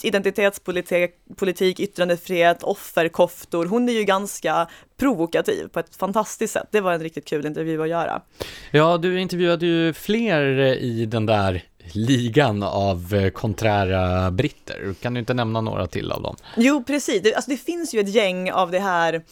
[0.02, 3.66] identitetspolitik, politik, yttrandefrihet, offerkoftor.
[3.66, 4.68] Hon är ju ganska
[4.98, 6.68] provokativ på ett fantastiskt sätt.
[6.70, 8.22] Det var en riktigt kul intervju att göra.
[8.70, 14.94] Ja, du intervjuade ju fler i den där ligan av eh, konträra britter.
[15.00, 16.36] Kan du inte nämna några till av dem?
[16.56, 17.22] Jo, precis.
[17.22, 19.22] Det, alltså, det finns ju ett gäng av det här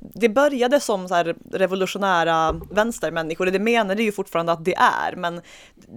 [0.00, 4.74] det började som så här revolutionära vänstermänniskor, och det menar det ju fortfarande att det
[4.74, 5.40] är, men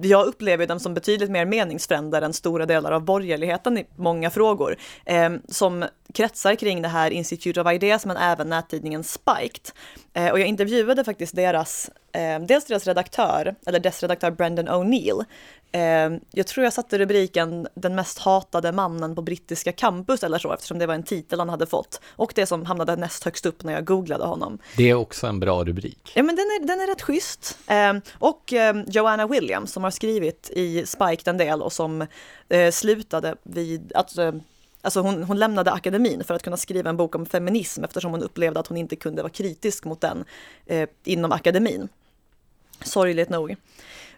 [0.02, 4.78] jag upplever dem som betydligt mer meningsfränder än stora delar av borgerligheten i många frågor,
[5.06, 9.72] eh, som kretsar kring det här Institute of Ideas, men även nättidningen Spiked.
[10.14, 15.26] Eh, och jag intervjuade faktiskt deras eh, dels deras redaktör, eller dess redaktör Brendan O'Neill.
[15.72, 20.53] Eh, jag tror jag satte rubriken “Den mest hatade mannen på brittiska campus” eller så,
[20.53, 22.01] eftersom det var en titel han hade fått.
[22.09, 24.59] Och det som hamnade näst högst upp när jag googlade honom.
[24.78, 26.11] Det är också en bra rubrik.
[26.15, 27.57] Ja, men den är, den är rätt schysst.
[27.67, 32.07] Eh, och eh, Joanna Williams som har skrivit i Spike en del och som
[32.49, 34.39] eh, slutade vid, alltså,
[34.82, 38.24] Alltså hon, hon, lämnade akademin för att kunna skriva en bok om feminism eftersom hon
[38.24, 40.26] upplevde att hon inte kunde vara kritisk mot den
[40.65, 41.89] eh, inom akademin.
[42.84, 43.55] Sorgligt nog.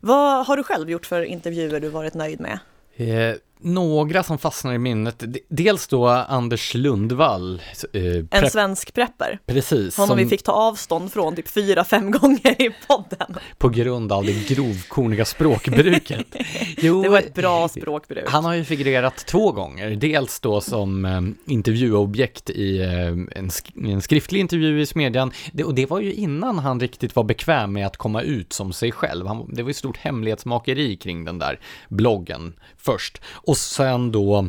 [0.01, 2.59] Vad har du själv gjort för intervjuer du varit nöjd med?
[2.95, 7.61] Eh, några som fastnar i minnet, dels då Anders Lundvall.
[7.93, 8.01] Eh,
[8.31, 9.39] en svensk prepper.
[9.45, 9.97] Precis.
[9.97, 13.35] Honom som, vi fick ta avstånd från typ fyra, fem gånger i podden.
[13.57, 16.27] På grund av det grovkorniga språkbruket.
[16.77, 18.23] Jo, det var ett bra språkbruk.
[18.27, 21.21] Han har ju figurerat två gånger, dels då som eh,
[21.53, 26.13] intervjuobjekt i eh, en, sk en, skriftlig intervju i Smedjan, det, och det var ju
[26.13, 29.27] innan han riktigt var bekväm med att komma ut som sig själv.
[29.27, 31.59] Han, det var ju stort hemlighetsmakeri kring den där
[31.89, 33.21] bloggen först.
[33.51, 34.47] Och sen då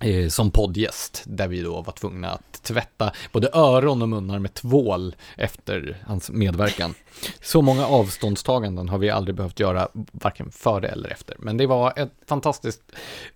[0.00, 4.54] eh, som poddgäst, där vi då var tvungna att tvätta både öron och munnar med
[4.54, 6.94] tvål efter hans medverkan.
[7.42, 11.36] Så många avståndstaganden har vi aldrig behövt göra, varken före eller efter.
[11.38, 12.82] Men det var ett fantastiskt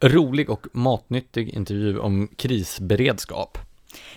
[0.01, 3.59] rolig och matnyttig intervju om krisberedskap.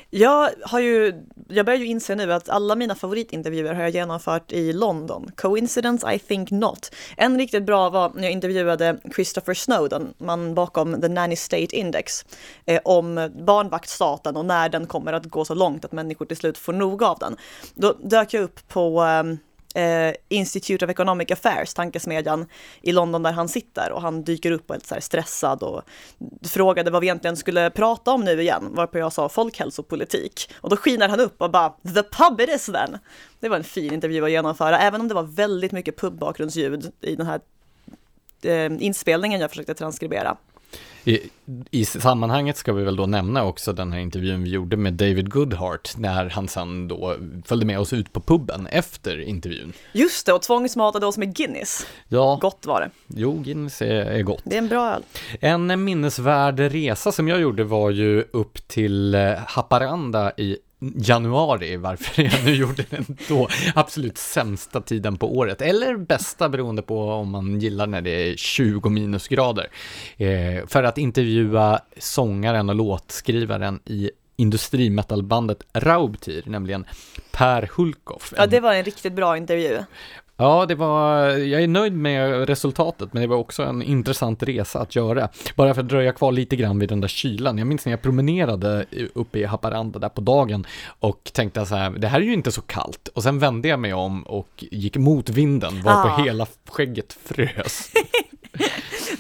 [0.09, 4.51] Jag har ju, jag börjar ju inse nu att alla mina favoritintervjuer har jag genomfört
[4.51, 5.32] i London.
[5.36, 6.13] Coincidence?
[6.13, 6.91] I think not.
[7.17, 12.25] En riktigt bra var när jag intervjuade Christopher Snowden, man bakom The Nanny State Index,
[12.65, 16.57] eh, om barnvaktstaten och när den kommer att gå så långt att människor till slut
[16.57, 17.38] får nog av den.
[17.75, 19.23] Då dök jag upp på eh,
[19.76, 22.45] eh, Institute of Economic Affairs, tankesmedjan
[22.82, 25.82] i London där han sitter och han dyker upp och är lite så stressad och
[26.43, 30.51] frågade vad vi egentligen skulle prata om nu igen, varpå jag sa folkhälsopolitik.
[30.61, 32.97] Och då skiner han upp och bara “the pub it is then”.
[33.39, 37.15] Det var en fin intervju att genomföra, även om det var väldigt mycket pubbakgrundsljud i
[37.15, 37.41] den här
[38.43, 40.38] eh, inspelningen jag försökte transkribera.
[41.03, 41.19] I,
[41.72, 45.32] I sammanhanget ska vi väl då nämna också den här intervjun vi gjorde med David
[45.32, 47.15] Goodhart när han sen då
[47.45, 49.74] följde med oss ut på puben efter intervjun.
[49.93, 51.88] Just det, och tvångsmatade oss med Guinness.
[52.07, 52.38] Ja.
[52.41, 52.89] Gott var det.
[53.07, 54.41] Jo, Guinness är, är gott.
[54.43, 55.03] Det är en bra öl.
[55.39, 62.23] En minnesvärd resa som jag gjorde var ju upp till eh, Haparanda i januari, varför
[62.23, 67.32] jag nu gjorde den då absolut sämsta tiden på året, eller bästa beroende på om
[67.32, 69.67] man gillar när det är 20 minusgrader,
[70.17, 76.86] eh, för att intervjua sångaren och låtskrivaren i industrimetalbandet Raubtir, nämligen
[77.32, 78.34] Per Hulkoff.
[78.38, 79.84] Ja, det var en riktigt bra intervju.
[80.42, 84.80] Ja, det var, jag är nöjd med resultatet, men det var också en intressant resa
[84.80, 85.30] att göra.
[85.56, 87.58] Bara för att dröja kvar lite grann vid den där kylan.
[87.58, 90.66] Jag minns när jag promenerade uppe i Haparanda där på dagen
[91.00, 93.08] och tänkte så här, det här är ju inte så kallt.
[93.08, 96.24] Och sen vände jag mig om och gick mot vinden, varpå ah.
[96.24, 97.92] hela skägget frös.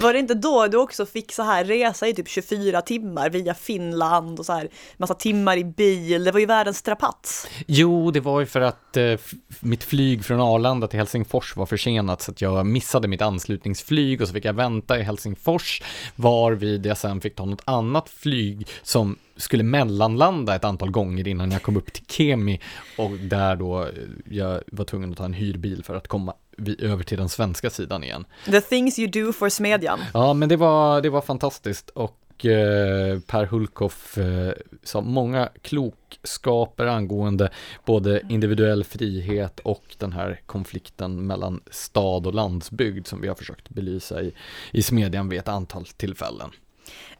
[0.03, 3.53] Var det inte då du också fick så här resa i typ 24 timmar via
[3.53, 6.23] Finland och så här massa timmar i bil?
[6.23, 7.47] Det var ju världens strapats.
[7.67, 9.19] Jo, det var ju för att eh,
[9.59, 14.27] mitt flyg från Arlanda till Helsingfors var försenat så att jag missade mitt anslutningsflyg och
[14.27, 15.81] så fick jag vänta i Helsingfors
[16.15, 21.51] varvid jag sen fick ta något annat flyg som skulle mellanlanda ett antal gånger innan
[21.51, 22.59] jag kom upp till Kemi
[22.97, 23.87] och där då eh,
[24.29, 26.33] jag var tvungen att ta en hyrbil för att komma
[26.79, 28.25] över till den svenska sidan igen.
[28.45, 29.99] The things you do for Smedjan.
[30.13, 36.85] Ja, men det var, det var fantastiskt och eh, Per Hulkoff eh, sa många klokskaper
[36.85, 37.49] angående
[37.85, 43.69] både individuell frihet och den här konflikten mellan stad och landsbygd som vi har försökt
[43.69, 44.33] belysa i,
[44.71, 46.51] i Smedjan vid ett antal tillfällen.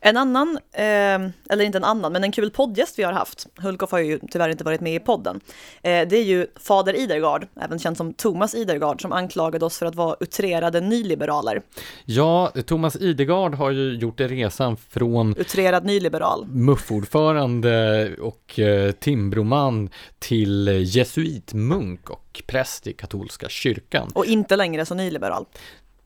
[0.04, 0.84] En annan, eh,
[1.50, 4.50] eller inte en annan, men en kul poddgäst vi har haft, Hulkoff har ju tyvärr
[4.50, 5.40] inte varit med i podden,
[5.82, 9.86] eh, det är ju Fader Idergard, även känd som Thomas Idergard, som anklagade oss för
[9.86, 11.62] att vara utrerade nyliberaler.
[12.06, 19.90] Ja, Thomas Idergard har ju gjort resan från utrerad nyliberal, muffordförande och eh, timbroman
[20.20, 24.12] till jesuitmunk och präst i katolska kyrkan.
[24.14, 25.46] Och inte längre så nyliberal.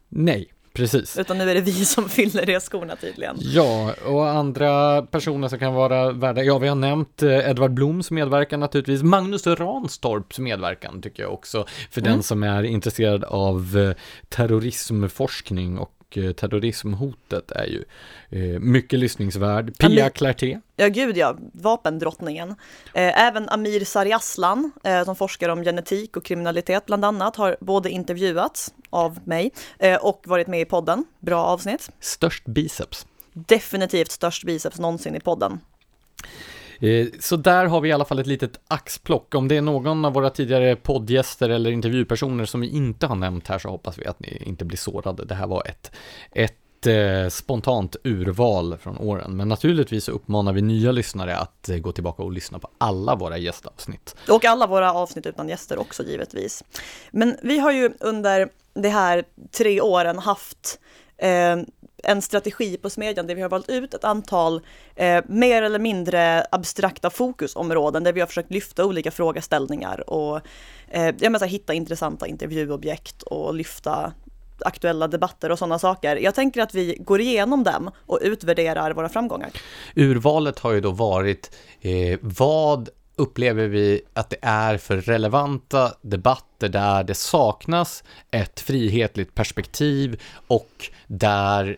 [0.10, 1.18] Nej, Precis.
[1.20, 3.38] Utan nu är det vi som fyller det skorna tydligen.
[3.40, 8.12] Ja, och andra personer som kan vara värda, ja vi har nämnt eh, Edvard Bloms
[8.12, 12.14] medverkan naturligtvis, Magnus Ranstorps medverkan tycker jag också, för mm.
[12.14, 13.96] den som är intresserad av eh,
[14.30, 17.84] terrorismforskning och Eh, terrorismhotet är ju
[18.30, 19.78] eh, mycket lyssningsvärd.
[19.78, 20.60] Pia Clarté.
[20.76, 22.50] Ja, gud ja, vapendrottningen.
[22.94, 24.72] Eh, även Amir Sariaslan,
[25.06, 29.52] som forskar om genetik och kriminalitet bland annat, har både intervjuats av mig
[30.02, 31.06] och varit med i podden.
[31.20, 31.92] Bra avsnitt.
[32.00, 33.06] Störst biceps.
[33.34, 35.60] Definitivt störst biceps någonsin i podden.
[36.80, 39.36] Eh, så där har vi i alla fall ett litet axplock.
[39.36, 43.48] Om det är någon av våra tidigare poddgäster eller intervjupersoner som vi inte har nämnt
[43.48, 45.26] här så hoppas vi att ni inte blir sårade.
[45.26, 45.92] Det här var ett,
[46.32, 49.38] ett eh, spontant urval från åren.
[49.38, 53.16] Men naturligtvis så uppmanar vi nya lyssnare att eh, gå tillbaka och lyssna på alla
[53.16, 54.16] våra gästavsnitt.
[54.30, 56.64] Och alla våra avsnitt utan gäster också givetvis.
[57.12, 59.24] Men vi har ju under de här
[59.58, 60.80] tre åren haft
[61.18, 61.56] eh,
[62.04, 64.62] en strategi på Smedjan där vi har valt ut ett antal
[64.96, 70.42] eh, mer eller mindre abstrakta fokusområden där vi har försökt lyfta olika frågeställningar och
[70.88, 74.14] eh, jag menar, hitta intressanta intervjuobjekt och lyfta
[74.60, 76.16] aktuella debatter och sådana saker.
[76.16, 79.50] Jag tänker att vi går igenom dem och utvärderar våra framgångar.
[79.96, 86.70] Urvalet har ju då varit eh, vad upplever vi att det är för relevanta debatter
[86.70, 91.78] där det saknas ett frihetligt perspektiv och där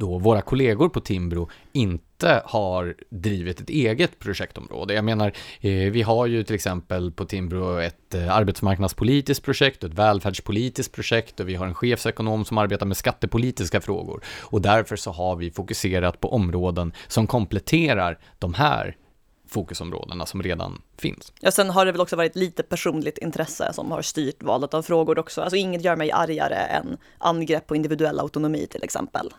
[0.00, 4.94] då våra kollegor på Timbro inte har drivit ett eget projektområde.
[4.94, 9.94] Jag menar, eh, vi har ju till exempel på Timbro ett eh, arbetsmarknadspolitiskt projekt ett
[9.94, 15.10] välfärdspolitiskt projekt och vi har en chefsekonom som arbetar med skattepolitiska frågor och därför så
[15.10, 18.96] har vi fokuserat på områden som kompletterar de här
[19.48, 21.32] fokusområdena som redan finns.
[21.40, 24.82] Ja, sen har det väl också varit lite personligt intresse som har styrt valet av
[24.82, 25.42] frågor också.
[25.42, 29.32] Alltså inget gör mig argare än angrepp på individuell autonomi till exempel.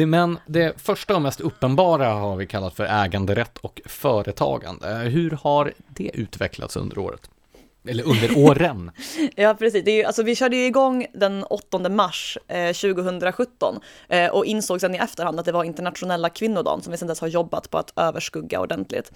[0.00, 4.88] Det, men det första och mest uppenbara har vi kallat för äganderätt och företagande.
[4.88, 7.30] Hur har det utvecklats under året?
[7.88, 8.90] Eller under åren.
[9.36, 9.84] ja, precis.
[9.84, 14.44] Det är ju, alltså, vi körde ju igång den 8 mars eh, 2017 eh, och
[14.46, 17.70] insåg sen i efterhand att det var internationella kvinnodagen som vi sedan dess har jobbat
[17.70, 19.12] på att överskugga ordentligt.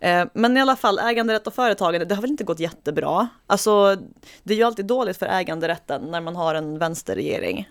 [0.00, 3.28] Eh, men i alla fall, äganderätt och företagande, det har väl inte gått jättebra.
[3.46, 3.96] Alltså,
[4.42, 7.68] det är ju alltid dåligt för äganderätten när man har en vänsterregering.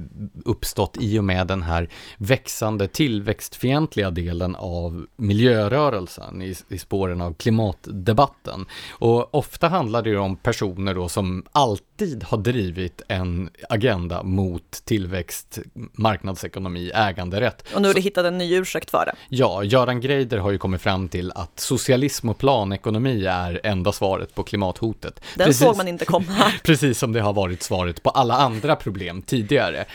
[0.45, 7.33] uppstått i och med den här växande tillväxtfientliga delen av miljörörelsen i, i spåren av
[7.33, 8.65] klimatdebatten.
[8.91, 14.71] Och ofta handlar det ju om personer då som alltid har drivit en agenda mot
[14.71, 15.59] tillväxt,
[15.93, 17.63] marknadsekonomi, äganderätt.
[17.75, 19.15] Och nu har du hittat en ny ursäkt för det.
[19.29, 24.35] Ja, Göran Greider har ju kommit fram till att socialism och planekonomi är enda svaret
[24.35, 25.21] på klimathotet hotet.
[25.35, 26.51] Den precis, såg man inte komma.
[26.63, 29.85] precis som det har varit svaret på alla andra problem tidigare.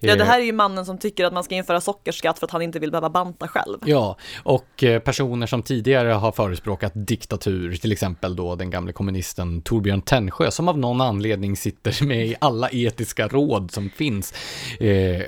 [0.00, 2.50] Ja, det här är ju mannen som tycker att man ska införa sockerskatt för att
[2.50, 3.78] han inte vill behöva banta själv.
[3.84, 9.62] Ja, och eh, personer som tidigare har förespråkat diktatur, till exempel då den gamle kommunisten
[9.62, 14.34] Torbjörn Tännsjö, som av någon anledning sitter med i alla etiska råd som finns,
[14.80, 15.22] eh,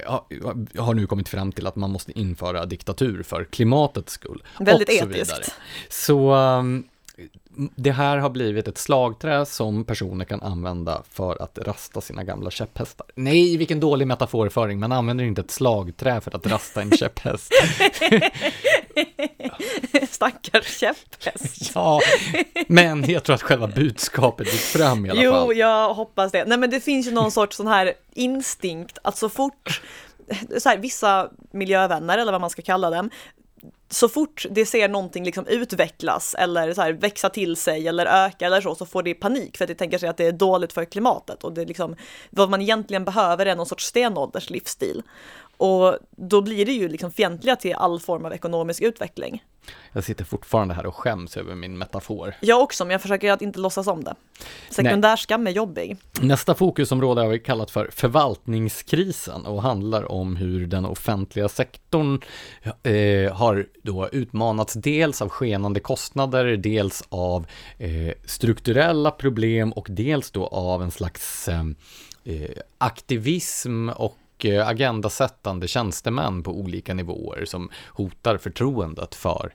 [0.79, 4.43] har nu kommit fram till att man måste införa diktatur för klimatets skull.
[4.61, 5.55] Väldigt etiskt.
[5.89, 6.85] Så um,
[7.77, 12.51] det här har blivit ett slagträ som personer kan använda för att rasta sina gamla
[12.51, 13.07] käpphästar.
[13.15, 17.53] Nej, vilken dålig metaforföring, man använder inte ett slagträ för att rasta en käpphäst.
[20.11, 21.73] Stackars käpphäst.
[21.75, 22.01] ja,
[22.67, 25.47] men jag tror att själva budskapet gick fram i alla jo, fall.
[25.47, 26.45] Jo, jag hoppas det.
[26.45, 29.81] Nej, men det finns ju någon sorts sån här instinkt att så fort
[30.59, 33.11] så här, vissa miljövänner, eller vad man ska kalla dem,
[33.95, 38.47] så fort det ser någonting liksom utvecklas eller så här växa till sig eller öka
[38.47, 40.73] eller så, så får det panik för att det tänker sig att det är dåligt
[40.73, 41.97] för klimatet och det liksom
[42.31, 45.03] vad man egentligen behöver är någon sorts stenålders livsstil.
[45.57, 49.43] Och då blir det ju liksom fientliga till all form av ekonomisk utveckling.
[49.93, 52.35] Jag sitter fortfarande här och skäms över min metafor.
[52.41, 54.15] Jag också, men jag försöker att inte låtsas om det.
[54.71, 55.97] Sekundärskam är jobbig.
[56.21, 62.21] Nästa fokusområde har vi kallat för förvaltningskrisen och handlar om hur den offentliga sektorn
[62.83, 67.47] eh, har då utmanats dels av skenande kostnader, dels av
[67.79, 71.65] eh, strukturella problem och dels då av en slags eh,
[72.25, 79.55] eh aktivism och och eh, agendasättande tjänstemän på olika nivåer som hotar förtroendet för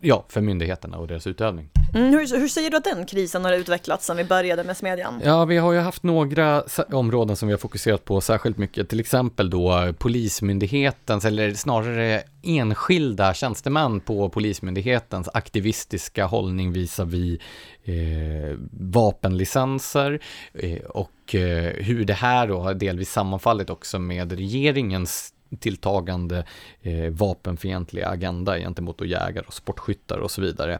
[0.00, 1.68] ja, för myndigheterna och deras utövning.
[1.94, 5.20] Mm, hur, hur säger du att den krisen har utvecklats sedan vi började med Smedjan?
[5.24, 6.62] Ja, vi har ju haft några
[6.92, 13.34] områden som vi har fokuserat på särskilt mycket, till exempel då Polismyndighetens, eller snarare enskilda
[13.34, 17.38] tjänstemän på Polismyndighetens aktivistiska hållning visavi
[17.84, 20.20] eh, vapenlicenser
[20.54, 26.44] eh, och eh, hur det här då har delvis sammanfallit också med regeringens tilltagande
[26.82, 30.78] eh, vapenfientliga agenda gentemot jägare och sportskyttar och så vidare.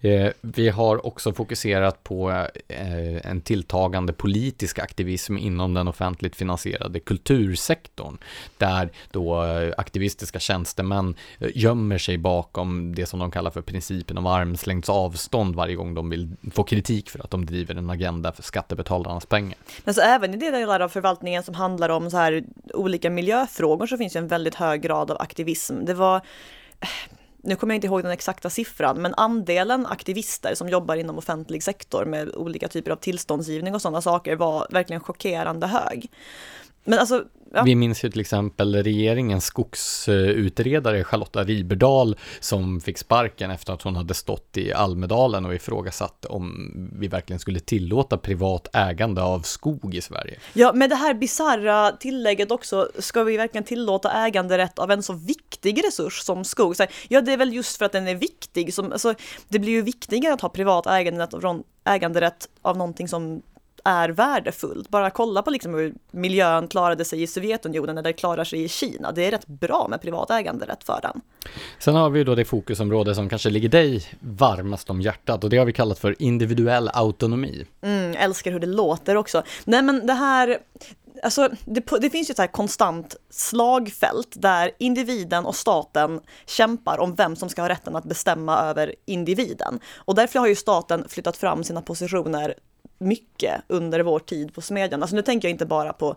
[0.00, 2.30] Eh, vi har också fokuserat på
[2.68, 8.18] eh, en tilltagande politisk aktivism inom den offentligt finansierade kultursektorn,
[8.58, 14.18] där då eh, aktivistiska tjänstemän eh, gömmer sig bakom det som de kallar för principen
[14.18, 18.32] om armslängds avstånd varje gång de vill få kritik för att de driver en agenda
[18.32, 19.58] för skattebetalarnas pengar.
[19.84, 22.44] Men så även i det delar av förvaltningen som handlar om så här
[22.74, 25.84] olika miljöfrågor så finns ju en väldigt hög grad av aktivism.
[25.84, 26.16] Det var
[26.80, 26.88] eh,
[27.42, 31.62] nu kommer jag inte ihåg den exakta siffran, men andelen aktivister som jobbar inom offentlig
[31.62, 36.10] sektor med olika typer av tillståndsgivning och sådana saker var verkligen chockerande hög.
[36.84, 37.24] Men alltså,
[37.54, 37.62] Ja.
[37.62, 43.96] Vi minns ju till exempel regeringens skogsutredare Charlotta Riberdal som fick sparken efter att hon
[43.96, 49.94] hade stått i Almedalen och ifrågasatt om vi verkligen skulle tillåta privat ägande av skog
[49.94, 50.38] i Sverige.
[50.52, 55.12] Ja, med det här bizarra tillägget också, ska vi verkligen tillåta äganderätt av en så
[55.12, 56.74] viktig resurs som skog?
[57.08, 59.14] ja, det är väl just för att den är viktig som, alltså,
[59.48, 63.42] det blir ju viktigare att ha privat äganderätt av, äganderätt av någonting som
[63.84, 64.88] är värdefullt.
[64.88, 69.12] Bara kolla på liksom hur miljön klarade sig i Sovjetunionen eller klarar sig i Kina.
[69.12, 71.20] Det är rätt bra med privat äganderätt för den.
[71.78, 75.56] Sen har vi då det fokusområde som kanske ligger dig varmast om hjärtat och det
[75.56, 77.66] har vi kallat för individuell autonomi.
[77.82, 79.42] Mm, älskar hur det låter också.
[79.64, 80.58] Nej men det här,
[81.22, 87.14] Alltså, det, det, finns ju ett här konstant slagfält där individen och staten kämpar om
[87.14, 89.80] vem som ska ha rätten att bestämma över individen.
[89.96, 92.54] Och därför har ju staten flyttat fram sina positioner
[93.04, 95.02] mycket under vår tid på Smedjan.
[95.02, 96.16] Alltså nu tänker jag inte bara på,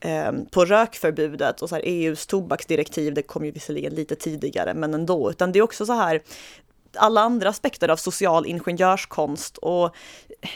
[0.00, 4.94] eh, på rökförbudet och så här EUs tobaksdirektiv, det kom ju visserligen lite tidigare, men
[4.94, 6.22] ändå, utan det är också så här
[6.96, 9.96] alla andra aspekter av social ingenjörskonst och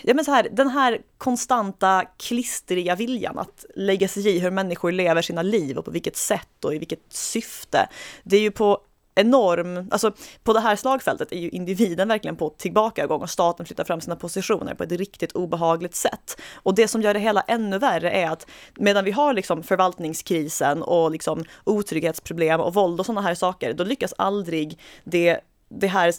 [0.02, 4.92] ja, men så här, den här konstanta klistriga viljan att lägga sig i hur människor
[4.92, 7.88] lever sina liv och på vilket sätt och i vilket syfte.
[8.22, 8.80] Det är ju på
[9.14, 13.84] enorm, alltså på det här slagfältet är ju individen verkligen på tillbakagång och staten flyttar
[13.84, 16.40] fram sina positioner på ett riktigt obehagligt sätt.
[16.54, 20.82] Och det som gör det hela ännu värre är att medan vi har liksom förvaltningskrisen
[20.82, 26.12] och liksom otrygghetsproblem och våld och sådana här saker, då lyckas aldrig det, det här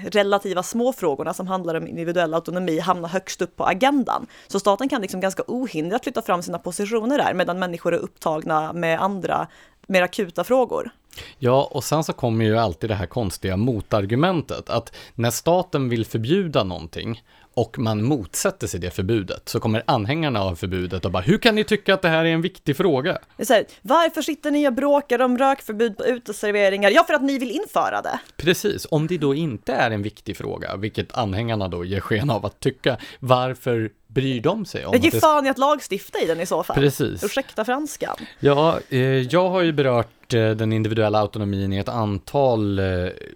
[0.00, 4.26] relativa småfrågorna som handlar om individuell autonomi hamna högst upp på agendan.
[4.46, 8.72] Så staten kan liksom ganska ohindrat flytta fram sina positioner där medan människor är upptagna
[8.72, 9.46] med andra
[9.86, 10.90] mer akuta frågor.
[11.38, 16.06] Ja, och sen så kommer ju alltid det här konstiga motargumentet att när staten vill
[16.06, 17.22] förbjuda någonting
[17.54, 21.54] och man motsätter sig det förbudet så kommer anhängarna av förbudet och bara hur kan
[21.54, 23.18] ni tycka att det här är en viktig fråga?
[23.48, 26.90] Här, varför sitter ni och bråkar om rökförbud på uteserveringar?
[26.90, 28.20] Ja, för att ni vill införa det.
[28.36, 32.46] Precis, om det då inte är en viktig fråga, vilket anhängarna då ger sken av
[32.46, 33.90] att tycka, varför
[34.20, 34.96] bryr de sig om?
[34.96, 36.76] Ger fan i att lagstifta i den i så fall.
[36.76, 37.24] Precis.
[37.24, 38.16] Ursäkta franskan.
[38.40, 42.84] Ja, eh, jag har ju berört eh, den individuella autonomin i ett antal eh,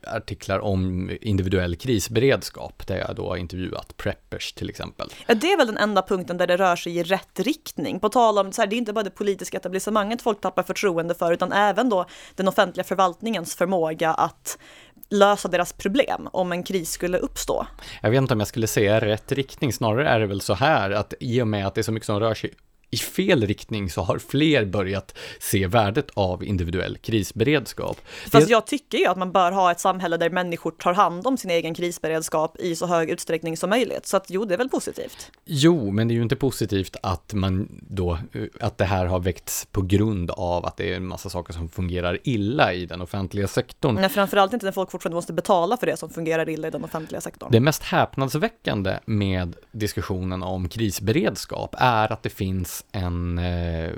[0.06, 5.08] artiklar om individuell krisberedskap, där jag då har intervjuat preppers till exempel.
[5.26, 8.00] Ja, det är väl den enda punkten där det rör sig i rätt riktning.
[8.00, 11.14] På tal om, så här, det är inte bara det politiska etablissemanget folk tappar förtroende
[11.14, 14.58] för, utan även då den offentliga förvaltningens förmåga att
[15.12, 17.66] lösa deras problem om en kris skulle uppstå.
[18.02, 20.90] Jag vet inte om jag skulle säga rätt riktning, snarare är det väl så här
[20.90, 22.54] att i och med att det är så mycket som rör sig
[22.92, 27.96] i fel riktning så har fler börjat se värdet av individuell krisberedskap.
[28.32, 31.36] Fast jag tycker ju att man bör ha ett samhälle där människor tar hand om
[31.36, 34.06] sin egen krisberedskap i så hög utsträckning som möjligt.
[34.06, 35.30] Så att jo, det är väl positivt.
[35.44, 38.18] Jo, men det är ju inte positivt att man då,
[38.60, 41.68] att det här har väckts på grund av att det är en massa saker som
[41.68, 43.94] fungerar illa i den offentliga sektorn.
[43.94, 46.84] Nej, framförallt inte när folk fortfarande måste betala för det som fungerar illa i den
[46.84, 47.48] offentliga sektorn.
[47.52, 53.90] Det mest häpnadsväckande med diskussionen om krisberedskap är att det finns en, eh,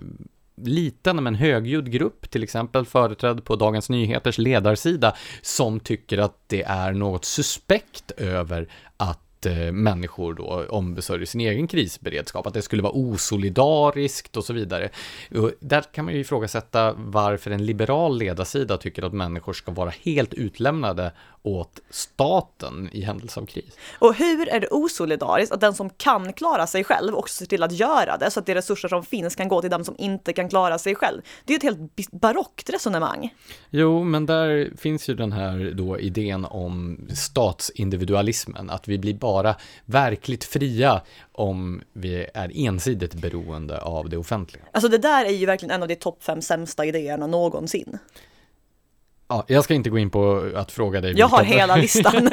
[0.56, 6.62] liten men högljudd grupp, till exempel företrädd på Dagens Nyheters ledarsida, som tycker att det
[6.62, 12.82] är något suspekt över att eh, människor då ombesörjer sin egen krisberedskap, att det skulle
[12.82, 14.88] vara osolidariskt och så vidare.
[15.34, 19.92] Och där kan man ju ifrågasätta varför en liberal ledarsida tycker att människor ska vara
[20.02, 21.12] helt utlämnade
[21.44, 23.76] åt staten i händelse av kris.
[23.98, 27.62] Och hur är det osolidariskt att den som kan klara sig själv också ser till
[27.62, 30.32] att göra det så att de resurser som finns kan gå till den som inte
[30.32, 31.22] kan klara sig själv?
[31.44, 33.34] Det är ett helt barockt resonemang.
[33.70, 39.54] Jo, men där finns ju den här då idén om statsindividualismen, att vi blir bara
[39.84, 41.02] verkligt fria
[41.32, 44.62] om vi är ensidigt beroende av det offentliga.
[44.72, 47.98] Alltså det där är ju verkligen en av de topp fem sämsta idéerna någonsin.
[49.28, 51.14] Ja, jag ska inte gå in på att fråga dig.
[51.16, 52.30] Jag har hela listan.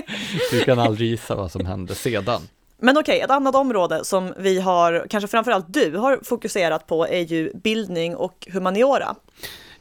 [0.50, 2.40] du kan aldrig gissa vad som hände sedan.
[2.78, 7.06] Men okej, okay, ett annat område som vi har, kanske framförallt du har fokuserat på
[7.06, 9.14] är ju bildning och humaniora.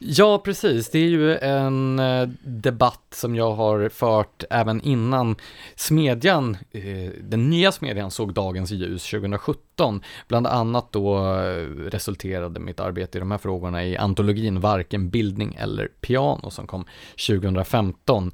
[0.03, 0.89] Ja, precis.
[0.89, 5.35] Det är ju en eh, debatt som jag har fört även innan
[5.75, 10.03] Smedjan, eh, den nya Smedjan såg dagens ljus 2017.
[10.27, 15.57] Bland annat då eh, resulterade mitt arbete i de här frågorna i antologin Varken bildning
[15.59, 16.85] eller piano som kom
[17.27, 18.31] 2015.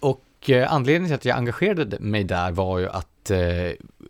[0.00, 3.30] Och anledningen till att jag engagerade mig där var ju att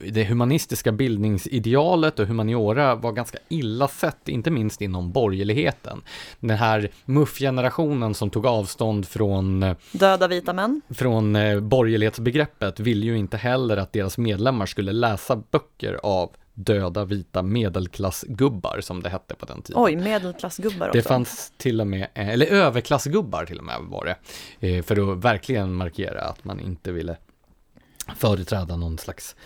[0.00, 6.02] det humanistiska bildningsidealet och humaniora var ganska illa sett, inte minst inom borgerligheten.
[6.40, 10.82] Den här muffgenerationen som tog avstånd från eh, Döda vita män.
[10.90, 17.04] Från eh, borgerlighetsbegreppet ville ju inte heller att deras medlemmar skulle läsa böcker av döda
[17.04, 19.82] vita medelklassgubbar som det hette på den tiden.
[19.82, 20.98] Oj, medelklassgubbar också.
[20.98, 24.16] Det fanns till och med, eh, eller överklassgubbar till och med var
[24.60, 27.16] det, för att verkligen markera att man inte ville
[28.16, 29.36] företräda någon slags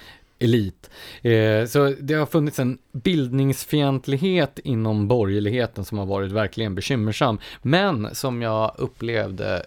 [0.40, 0.90] elit.
[1.22, 8.14] Eh, så det har funnits en bildningsfientlighet inom borgerligheten som har varit verkligen bekymmersam, men
[8.14, 9.62] som jag upplevde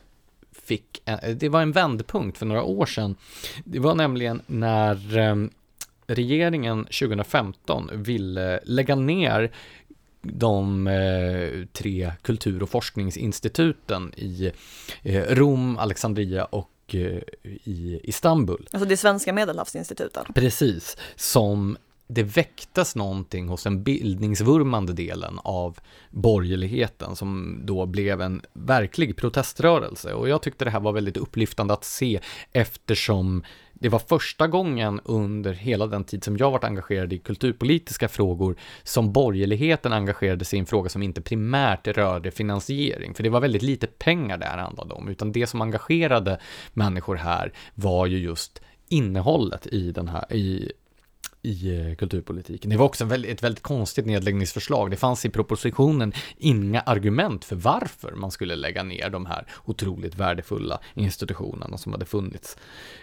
[0.52, 3.16] fick, en, det var en vändpunkt för några år sedan.
[3.64, 5.36] Det var nämligen när eh,
[6.08, 9.52] regeringen 2015 ville lägga ner
[10.22, 14.52] de eh, tre kultur och forskningsinstituten i
[15.02, 16.73] eh, Rom, Alexandria och
[17.44, 18.70] i Istanbul.
[18.72, 20.26] Alltså det svenska medelhavsinstituten?
[20.36, 21.78] Precis, som
[22.14, 25.80] det väcktes någonting hos den bildningsvurmande delen av
[26.10, 30.14] borgerligheten som då blev en verklig proteströrelse.
[30.14, 32.20] Och jag tyckte det här var väldigt upplyftande att se
[32.52, 38.08] eftersom det var första gången under hela den tid som jag varit engagerad i kulturpolitiska
[38.08, 43.14] frågor som borgerligheten engagerade sig i en fråga som inte primärt rörde finansiering.
[43.14, 46.40] För det var väldigt lite pengar det här handlade om, utan det som engagerade
[46.74, 50.72] människor här var ju just innehållet i den här, i
[51.44, 52.70] i eh, kulturpolitiken.
[52.70, 54.92] Det var också ett väldigt konstigt nedläggningsförslag.
[54.92, 60.16] Det fanns i propositionen inga argument för varför man skulle lägga ner de här otroligt
[60.16, 62.58] värdefulla institutionerna som hade funnits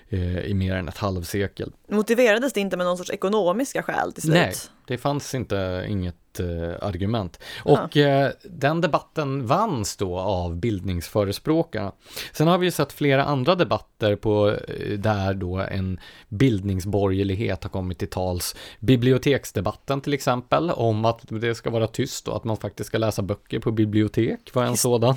[0.08, 1.72] eh, i mer än ett halvsekel.
[1.88, 4.34] Motiverades det inte med någon sorts ekonomiska skäl till slut?
[4.34, 4.54] Nej,
[4.90, 7.38] det fanns inte inget eh, argument.
[7.64, 11.92] Och eh, den debatten vanns då av bildningsförespråkarna.
[12.32, 17.70] Sen har vi ju sett flera andra debatter på eh, där då en bildningsborgerlighet har
[17.70, 18.56] kommit till tals.
[18.80, 23.22] Biblioteksdebatten till exempel, om att det ska vara tyst och att man faktiskt ska läsa
[23.22, 25.16] böcker på bibliotek var en His sådan.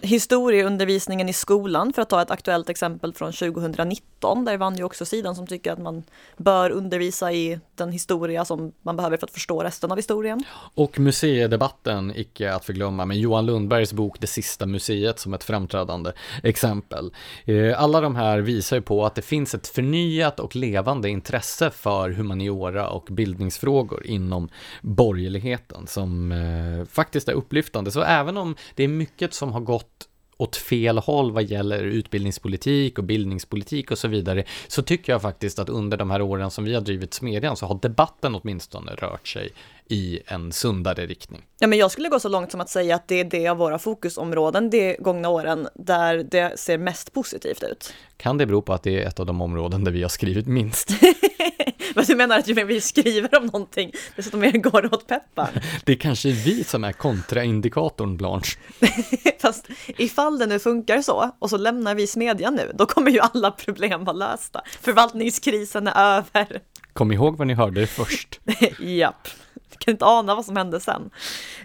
[0.00, 5.04] Historieundervisningen i skolan, för att ta ett aktuellt exempel från 2019, där vann ju också
[5.04, 6.02] sidan som tycker att man
[6.36, 10.44] bör undervisa i den historia som man behöver för att förstå resten av historien.
[10.74, 16.12] Och museidebatten, icke att förglömma, med Johan Lundbergs bok Det sista museet som ett framträdande
[16.42, 17.12] exempel.
[17.44, 21.70] Eh, alla de här visar ju på att det finns ett förnyat och levande intresse
[21.70, 24.48] för humaniora och bildningsfrågor inom
[24.82, 27.90] borgerligheten som eh, faktiskt är upplyftande.
[27.90, 30.09] Så även om det är mycket som har gått
[30.40, 35.58] åt fel håll vad gäller utbildningspolitik och bildningspolitik och så vidare, så tycker jag faktiskt
[35.58, 39.28] att under de här åren som vi har drivit Smedjan så har debatten åtminstone rört
[39.28, 39.50] sig
[39.90, 41.42] i en sundare riktning.
[41.58, 43.56] Ja, men jag skulle gå så långt som att säga att det är det av
[43.56, 47.94] våra fokusområden de gångna åren där det ser mest positivt ut.
[48.16, 50.46] Kan det bero på att det är ett av de områden där vi har skrivit
[50.46, 50.90] minst?
[51.94, 55.06] Men du menar att ju mer vi skriver om någonting, desto mer går det åt
[55.06, 55.50] peppar?
[55.84, 58.58] Det är kanske vi som är kontraindikatorn, Blanche.
[59.40, 63.20] Fast ifall det nu funkar så, och så lämnar vi smedjan nu, då kommer ju
[63.20, 64.62] alla problem vara lösta.
[64.80, 66.60] Förvaltningskrisen är över.
[66.92, 68.40] Kom ihåg vad ni hörde först.
[68.80, 69.28] Japp
[69.78, 71.10] kan inte ana vad som hände sen.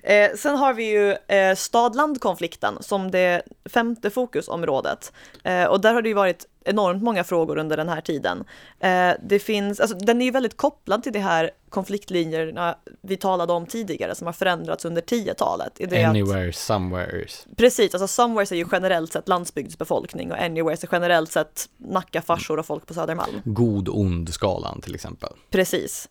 [0.04, 5.14] Eh, sen har vi ju eh, stad-land-konflikten som det femte fokusområdet.
[5.44, 8.44] Eh, och där har det ju varit enormt många frågor under den här tiden.
[8.80, 13.54] Eh, det finns, alltså, den är ju väldigt kopplad till de här konfliktlinjerna vi talade
[13.54, 15.94] om tidigare som har förändrats under 10-talet.
[15.94, 17.48] Anywhere, att, somewheres.
[17.58, 22.66] Precis, alltså somewheres är ju generellt sett landsbygdsbefolkning och anywheres är generellt sett Nackafarsor och
[22.66, 23.42] folk på Södermalm.
[23.44, 25.34] God-ond-skalan till exempel.
[25.50, 26.10] Precis.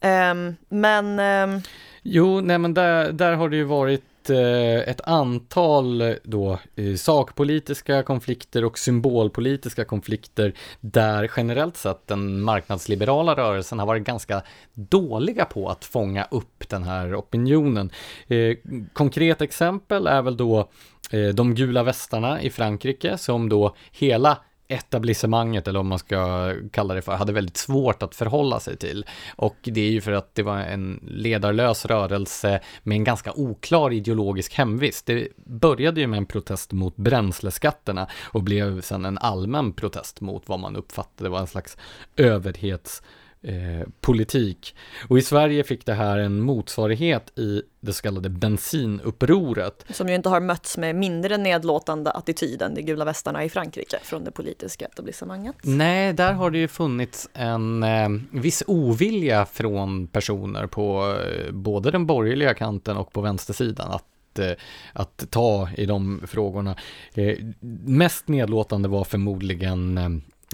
[0.00, 1.20] Um, men...
[1.50, 1.60] Um...
[2.02, 6.94] Jo, nej men där, där har det ju varit Eh, ett antal eh, då eh,
[6.94, 14.42] sakpolitiska konflikter och symbolpolitiska konflikter där generellt sett den marknadsliberala rörelsen har varit ganska
[14.74, 17.90] dåliga på att fånga upp den här opinionen.
[18.28, 18.56] Eh,
[18.92, 20.68] konkret exempel är väl då
[21.10, 24.38] eh, de gula västarna i Frankrike som då hela
[24.68, 29.06] etablissemanget, eller om man ska kalla det för, hade väldigt svårt att förhålla sig till.
[29.36, 33.92] Och det är ju för att det var en ledarlös rörelse med en ganska oklar
[33.92, 35.06] ideologisk hemvist.
[35.06, 40.48] Det började ju med en protest mot bränsleskatterna och blev sedan en allmän protest mot
[40.48, 41.76] vad man uppfattade var en slags
[42.16, 43.02] överhets
[43.46, 44.74] Eh, politik.
[45.08, 49.84] Och i Sverige fick det här en motsvarighet i det så kallade bensinupproret.
[49.90, 53.98] Som ju inte har mötts med mindre nedlåtande attityd än de gula västarna i Frankrike
[54.02, 55.56] från det politiska etablissemanget.
[55.62, 61.90] Nej, där har det ju funnits en eh, viss ovilja från personer på eh, både
[61.90, 64.52] den borgerliga kanten och på vänstersidan att eh,
[64.92, 66.76] att ta i de frågorna.
[67.14, 67.38] Eh,
[67.84, 69.98] mest nedlåtande var förmodligen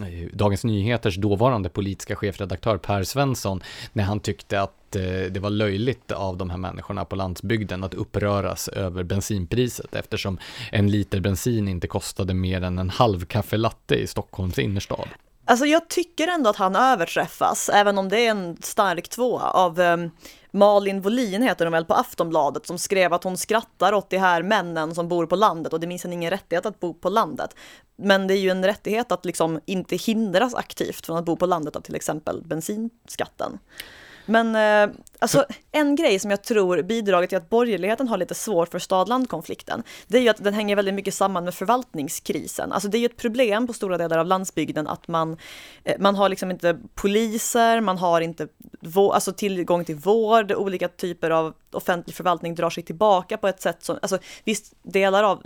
[0.01, 3.63] Eh, Dagens Nyheters dåvarande politiska chefredaktör Per Svensson
[3.93, 7.95] när han tyckte att eh, det var löjligt av de här människorna på landsbygden att
[7.95, 10.39] uppröras över bensinpriset eftersom
[10.71, 15.09] en liter bensin inte kostade mer än en halv kaffelatte i Stockholms innerstad.
[15.45, 19.81] Alltså jag tycker ändå att han överträffas, även om det är en stark tvåa, av
[19.81, 20.11] um,
[20.51, 24.43] Malin Volin heter hon väl på Aftonbladet som skrev att hon skrattar åt de här
[24.43, 27.57] männen som bor på landet och det minns ingen rättighet att bo på landet.
[27.97, 31.47] Men det är ju en rättighet att liksom inte hindras aktivt från att bo på
[31.47, 33.59] landet av till exempel bensinskatten.
[34.27, 38.69] Men eh, alltså, en grej som jag tror bidrar till att borgerligheten har lite svårt
[38.69, 42.73] för stad-land-konflikten, det är ju att den hänger väldigt mycket samman med förvaltningskrisen.
[42.73, 45.37] Alltså det är ju ett problem på stora delar av landsbygden att man,
[45.85, 48.49] eh, man har liksom inte poliser, man har inte
[48.97, 53.85] alltså tillgång till vård, olika typer av offentlig förvaltning drar sig tillbaka på ett sätt
[53.85, 55.43] som, alltså visst, delar av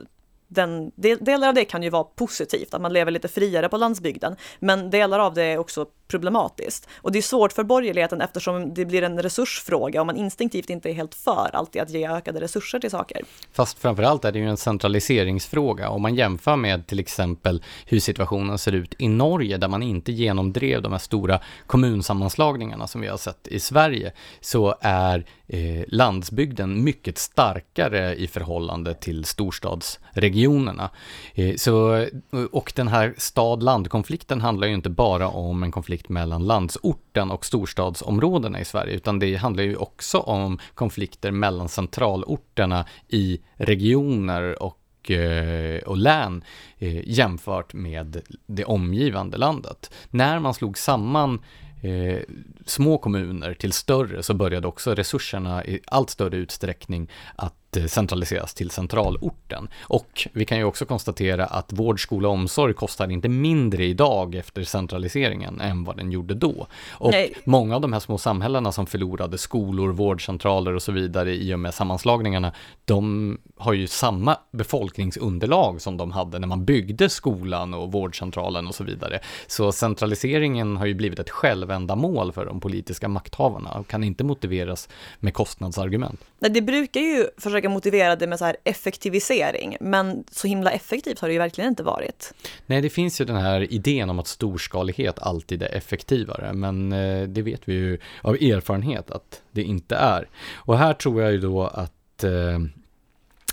[0.48, 4.36] den, delar av det kan ju vara positivt, att man lever lite friare på landsbygden,
[4.58, 6.88] men delar av det är också problematiskt.
[6.96, 10.90] Och det är svårt för borgerligheten eftersom det blir en resursfråga och man instinktivt inte
[10.90, 13.22] är helt för alltid att ge ökade resurser till saker.
[13.52, 15.88] Fast framförallt är det ju en centraliseringsfråga.
[15.88, 20.12] Om man jämför med till exempel hur situationen ser ut i Norge där man inte
[20.12, 26.84] genomdrev de här stora kommunsammanslagningarna som vi har sett i Sverige så är eh, landsbygden
[26.84, 30.90] mycket starkare i förhållande till storstadsregionerna regionerna.
[31.34, 32.06] Eh, så,
[32.52, 38.60] och den här stad-land-konflikten handlar ju inte bara om en konflikt mellan landsorten och storstadsområdena
[38.60, 45.82] i Sverige, utan det handlar ju också om konflikter mellan centralorterna i regioner och eh,
[45.82, 46.44] och län
[46.78, 49.90] eh, jämfört med det omgivande landet.
[50.10, 51.42] När man slog samman
[51.82, 52.20] eh,
[52.66, 58.54] små kommuner till större så började också resurserna i allt större utsträckning att Eh, centraliseras
[58.54, 59.68] till centralorten.
[59.80, 64.34] Och vi kan ju också konstatera att vård, skola och omsorg kostar inte mindre idag
[64.34, 66.66] efter centraliseringen än vad den gjorde då.
[66.90, 67.34] Och Nej.
[67.44, 71.58] många av de här små samhällena som förlorade skolor, vårdcentraler och så vidare i och
[71.58, 72.52] med sammanslagningarna,
[72.84, 78.74] de har ju samma befolkningsunderlag som de hade när man byggde skolan och vårdcentralen och
[78.74, 79.20] så vidare.
[79.46, 84.88] Så centraliseringen har ju blivit ett självändamål för de politiska makthavarna och kan inte motiveras
[85.20, 86.20] med kostnadsargument.
[86.38, 90.70] Nej, det brukar ju försöka försöka motivera det med så här effektivisering, men så himla
[90.70, 92.34] effektivt har det ju verkligen inte varit.
[92.66, 97.28] Nej, det finns ju den här idén om att storskalighet alltid är effektivare, men eh,
[97.28, 100.28] det vet vi ju av erfarenhet att det inte är.
[100.66, 102.58] Och här tror jag ju då att eh,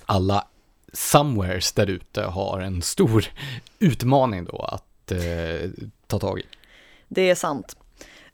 [0.06, 0.48] alla
[0.94, 3.26] somewheres där ute har en stor
[3.80, 5.70] utmaning då att eh,
[6.08, 6.44] ta tag i.
[7.10, 7.76] Det är sant.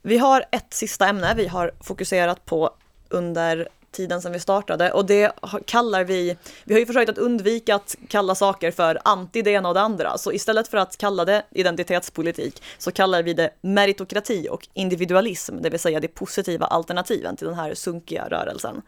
[0.02, 2.70] Vi har ett sista ämne vi har fokuserat på
[3.10, 5.32] under tiden sedan vi startade och det
[5.66, 9.68] kallar vi, vi har ju försökt att undvika att kalla saker för anti det ena
[9.68, 14.48] och det andra, så istället för att kalla det identitetspolitik så kallar vi det meritokrati
[14.50, 18.82] och individualism, det vill säga de positiva alternativen till den här sunkiga rörelsen.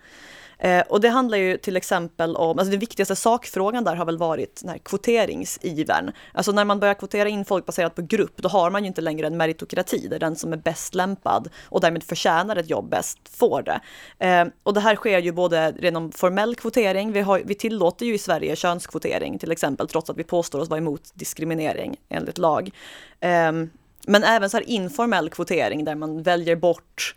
[0.62, 4.18] Eh, och det handlar ju till exempel om, alltså den viktigaste sakfrågan där har väl
[4.18, 6.12] varit den här kvoteringsivern.
[6.32, 9.00] Alltså när man börjar kvotera in folk baserat på grupp, då har man ju inte
[9.00, 13.18] längre en meritokrati där den som är bäst lämpad och därmed förtjänar ett jobb bäst
[13.30, 13.80] får det.
[14.26, 18.14] Eh, och det här sker ju både genom formell kvotering, vi, har, vi tillåter ju
[18.14, 22.70] i Sverige könskvotering till exempel, trots att vi påstår oss vara emot diskriminering enligt lag.
[23.20, 23.52] Eh,
[24.06, 27.16] men även så här informell kvotering där man väljer bort,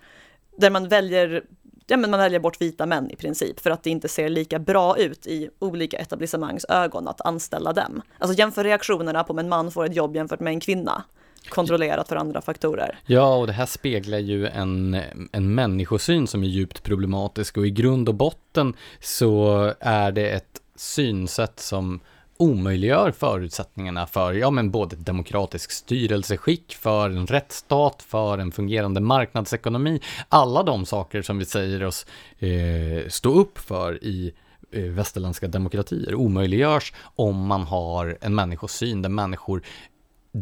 [0.58, 1.44] där man väljer
[1.88, 4.60] ja, men man väljer bort vita män i princip för att det inte ser lika
[4.60, 8.02] bra ut i olika etablissemangs ögon att anställa dem.
[8.20, 11.03] Alltså jämför reaktionerna på om en man får ett jobb jämfört med en kvinna
[11.49, 12.99] kontrollerat för andra faktorer.
[13.06, 15.02] Ja, och det här speglar ju en,
[15.32, 20.62] en människosyn som är djupt problematisk och i grund och botten så är det ett
[20.76, 21.99] synsätt som
[22.38, 29.02] omöjliggör förutsättningarna för, ja men både ett demokratiskt styrelseskick, för en rättsstat, för en fungerande
[29.02, 30.02] marknadsekonomi.
[30.30, 32.06] Alla de saker som vi säger oss
[32.40, 34.34] eh, stå upp för i
[34.72, 39.62] eh, västerländska demokratier omöjliggörs om man har en människosyn där människor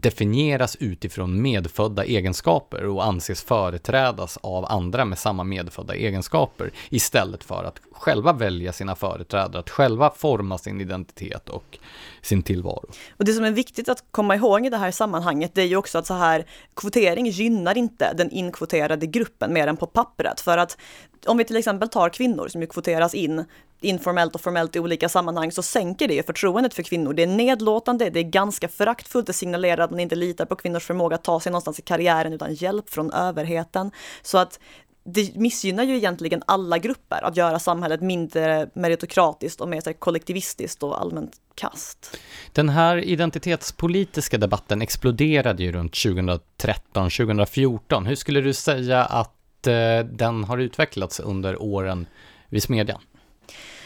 [0.01, 7.63] definieras utifrån medfödda egenskaper och anses företrädas av andra med samma medfödda egenskaper istället för
[7.63, 11.77] att själva välja sina företrädare, att själva forma sin identitet och
[12.21, 12.89] sin tillvaro.
[13.17, 15.75] Och det som är viktigt att komma ihåg i det här sammanhanget, det är ju
[15.75, 16.45] också att så här
[16.75, 20.77] kvotering gynnar inte den inkvoterade gruppen mer än på pappret, för att
[21.25, 23.45] om vi till exempel tar kvinnor som ju kvoteras in
[23.83, 27.13] informellt och formellt i olika sammanhang så sänker det förtroendet för kvinnor.
[27.13, 30.85] Det är nedlåtande, det är ganska föraktfullt, det signalerar att man inte litar på kvinnors
[30.85, 33.91] förmåga att ta sig någonstans i karriären utan hjälp från överheten.
[34.21, 34.59] Så att
[35.05, 41.01] det missgynnar ju egentligen alla grupper att göra samhället mindre meritokratiskt och mer kollektivistiskt och
[41.01, 42.17] allmänt kast.
[42.51, 48.05] Den här identitetspolitiska debatten exploderade ju runt 2013-2014.
[48.05, 52.05] Hur skulle du säga att eh, den har utvecklats under åren
[52.49, 53.01] vid Smedjan?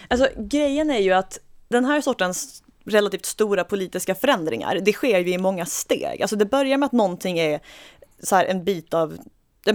[0.08, 5.34] Alltså grejen är ju att den här sortens relativt stora politiska förändringar, det sker ju
[5.34, 6.22] i många steg.
[6.22, 7.60] Alltså det börjar med att någonting är
[8.24, 9.18] så här en bit av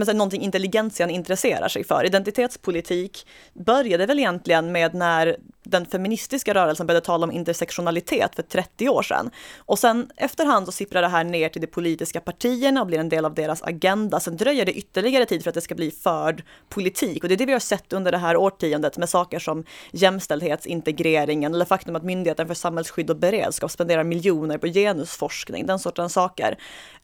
[0.00, 2.04] det är någonting intelligentian intresserar sig för.
[2.04, 8.88] Identitetspolitik började väl egentligen med när den feministiska rörelsen började tala om intersektionalitet för 30
[8.88, 9.30] år sedan.
[9.58, 13.08] Och sen efterhand så sipprar det här ner till de politiska partierna och blir en
[13.08, 14.20] del av deras agenda.
[14.20, 17.22] Sen dröjer det ytterligare tid för att det ska bli förd politik.
[17.22, 21.54] Och det är det vi har sett under det här årtiondet med saker som jämställdhetsintegreringen
[21.54, 26.58] eller faktum att Myndigheten för samhällsskydd och beredskap spenderar miljoner på genusforskning, den sortens saker.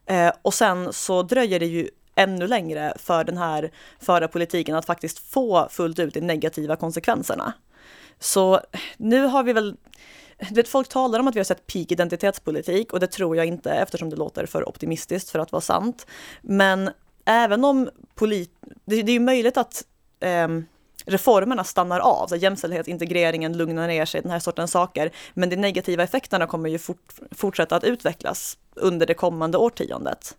[0.05, 1.89] Eh, och sen så dröjer det ju
[2.19, 7.53] ännu längre för den här förda politiken att faktiskt få fullt ut de negativa konsekvenserna.
[8.19, 8.61] Så
[8.97, 9.75] nu har vi väl
[10.51, 13.71] vet, folk talar om att vi har sett peak identitetspolitik och det tror jag inte
[13.71, 16.07] eftersom det låter för optimistiskt för att vara sant.
[16.41, 16.89] Men
[17.25, 18.51] även om polit...
[18.61, 19.83] Det, det är ju möjligt att
[20.19, 20.47] eh,
[21.05, 25.11] reformerna stannar av, så jämställdhetsintegreringen lugnar ner sig, den här sortens saker.
[25.33, 30.35] Men de negativa effekterna kommer ju fort, fortsätta att utvecklas under det kommande årtiondet.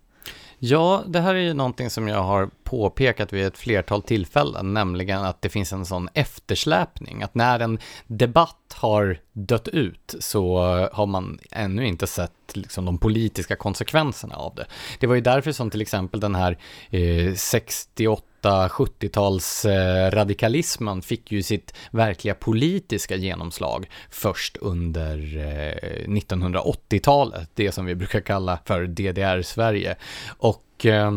[0.62, 5.24] Ja, det här är ju någonting som jag har påpekat vid ett flertal tillfällen, nämligen
[5.24, 10.58] att det finns en sån eftersläpning, att när en debatt har dött ut så
[10.92, 14.66] har man ännu inte sett liksom, de politiska konsekvenserna av det.
[14.98, 16.58] Det var ju därför som till exempel den här
[16.90, 27.50] eh, 68 70-tals eh, radikalismen fick ju sitt verkliga politiska genomslag först under eh, 1980-talet,
[27.54, 29.96] det som vi brukar kalla för DDR-Sverige.
[30.38, 31.10] Och eh,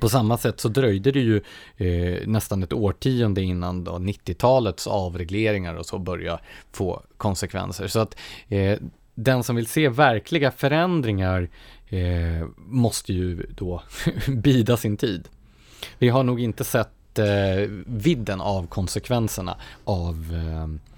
[0.00, 1.42] på samma sätt så dröjde det ju
[1.76, 6.42] eh, nästan ett årtionde innan 90-talets avregleringar och så började
[6.72, 7.86] få konsekvenser.
[7.86, 8.16] Så att
[8.48, 8.78] eh,
[9.14, 11.48] den som vill se verkliga förändringar
[11.88, 13.82] eh, måste ju då
[14.28, 15.28] bida sin tid.
[15.98, 17.24] Vi har nog inte sett eh,
[17.86, 20.94] vidden av konsekvenserna av eh,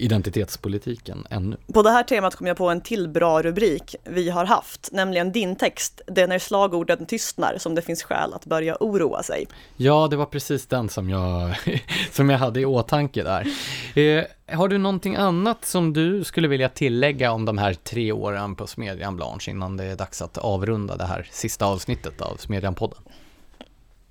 [0.00, 1.56] identitetspolitiken ännu.
[1.72, 5.32] På det här temat kom jag på en till bra rubrik vi har haft, nämligen
[5.32, 9.46] din text, Det är när slagorden tystnar som det finns skäl att börja oroa sig.
[9.76, 11.54] Ja, det var precis den som jag,
[12.12, 13.46] som jag hade i åtanke där.
[13.94, 18.56] Eh, har du någonting annat som du skulle vilja tillägga om de här tre åren
[18.56, 23.02] på Smedjan Blanche innan det är dags att avrunda det här sista avsnittet av Smedjan-podden?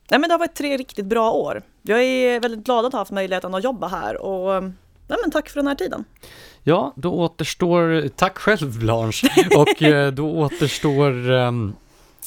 [0.09, 1.61] Nej, men det har varit tre riktigt bra år.
[1.81, 4.63] Jag är väldigt glad att ha haft möjligheten att jobba här och
[5.07, 6.05] nej, men tack för den här tiden.
[6.63, 9.27] Ja, då återstår, tack själv Blanche,
[9.57, 11.75] och eh, då återstår um,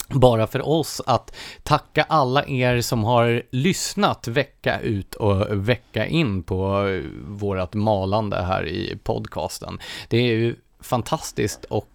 [0.08, 6.42] bara för oss att tacka alla er som har lyssnat vecka ut och vecka in
[6.42, 6.86] på
[7.26, 9.78] vårat malande här i podcasten.
[10.08, 11.88] Det är ju fantastiskt och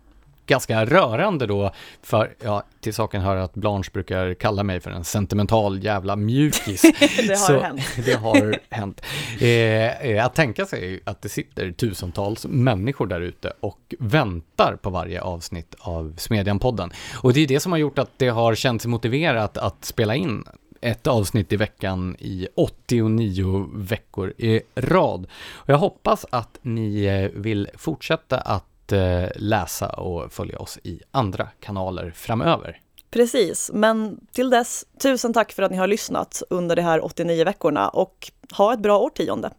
[0.47, 1.71] ganska rörande då,
[2.03, 6.81] för ja, till saken hör att Blanche brukar kalla mig för en sentimental jävla mjukis.
[7.27, 7.81] det har Så, hänt.
[8.05, 9.01] det har hänt.
[9.39, 14.89] Eh, eh, att tänka sig att det sitter tusentals människor där ute och väntar på
[14.89, 16.93] varje avsnitt av Smedjan-podden.
[17.21, 20.43] Och det är det som har gjort att det har känts motiverat att spela in
[20.81, 25.27] ett avsnitt i veckan i 89 veckor i rad.
[25.53, 31.01] Och jag hoppas att ni eh, vill fortsätta att Eh, läsa och följa oss i
[31.11, 32.81] andra kanaler framöver.
[33.09, 37.45] Precis, men till dess, tusen tack för att ni har lyssnat under de här 89
[37.45, 39.51] veckorna och ha ett bra årtionde.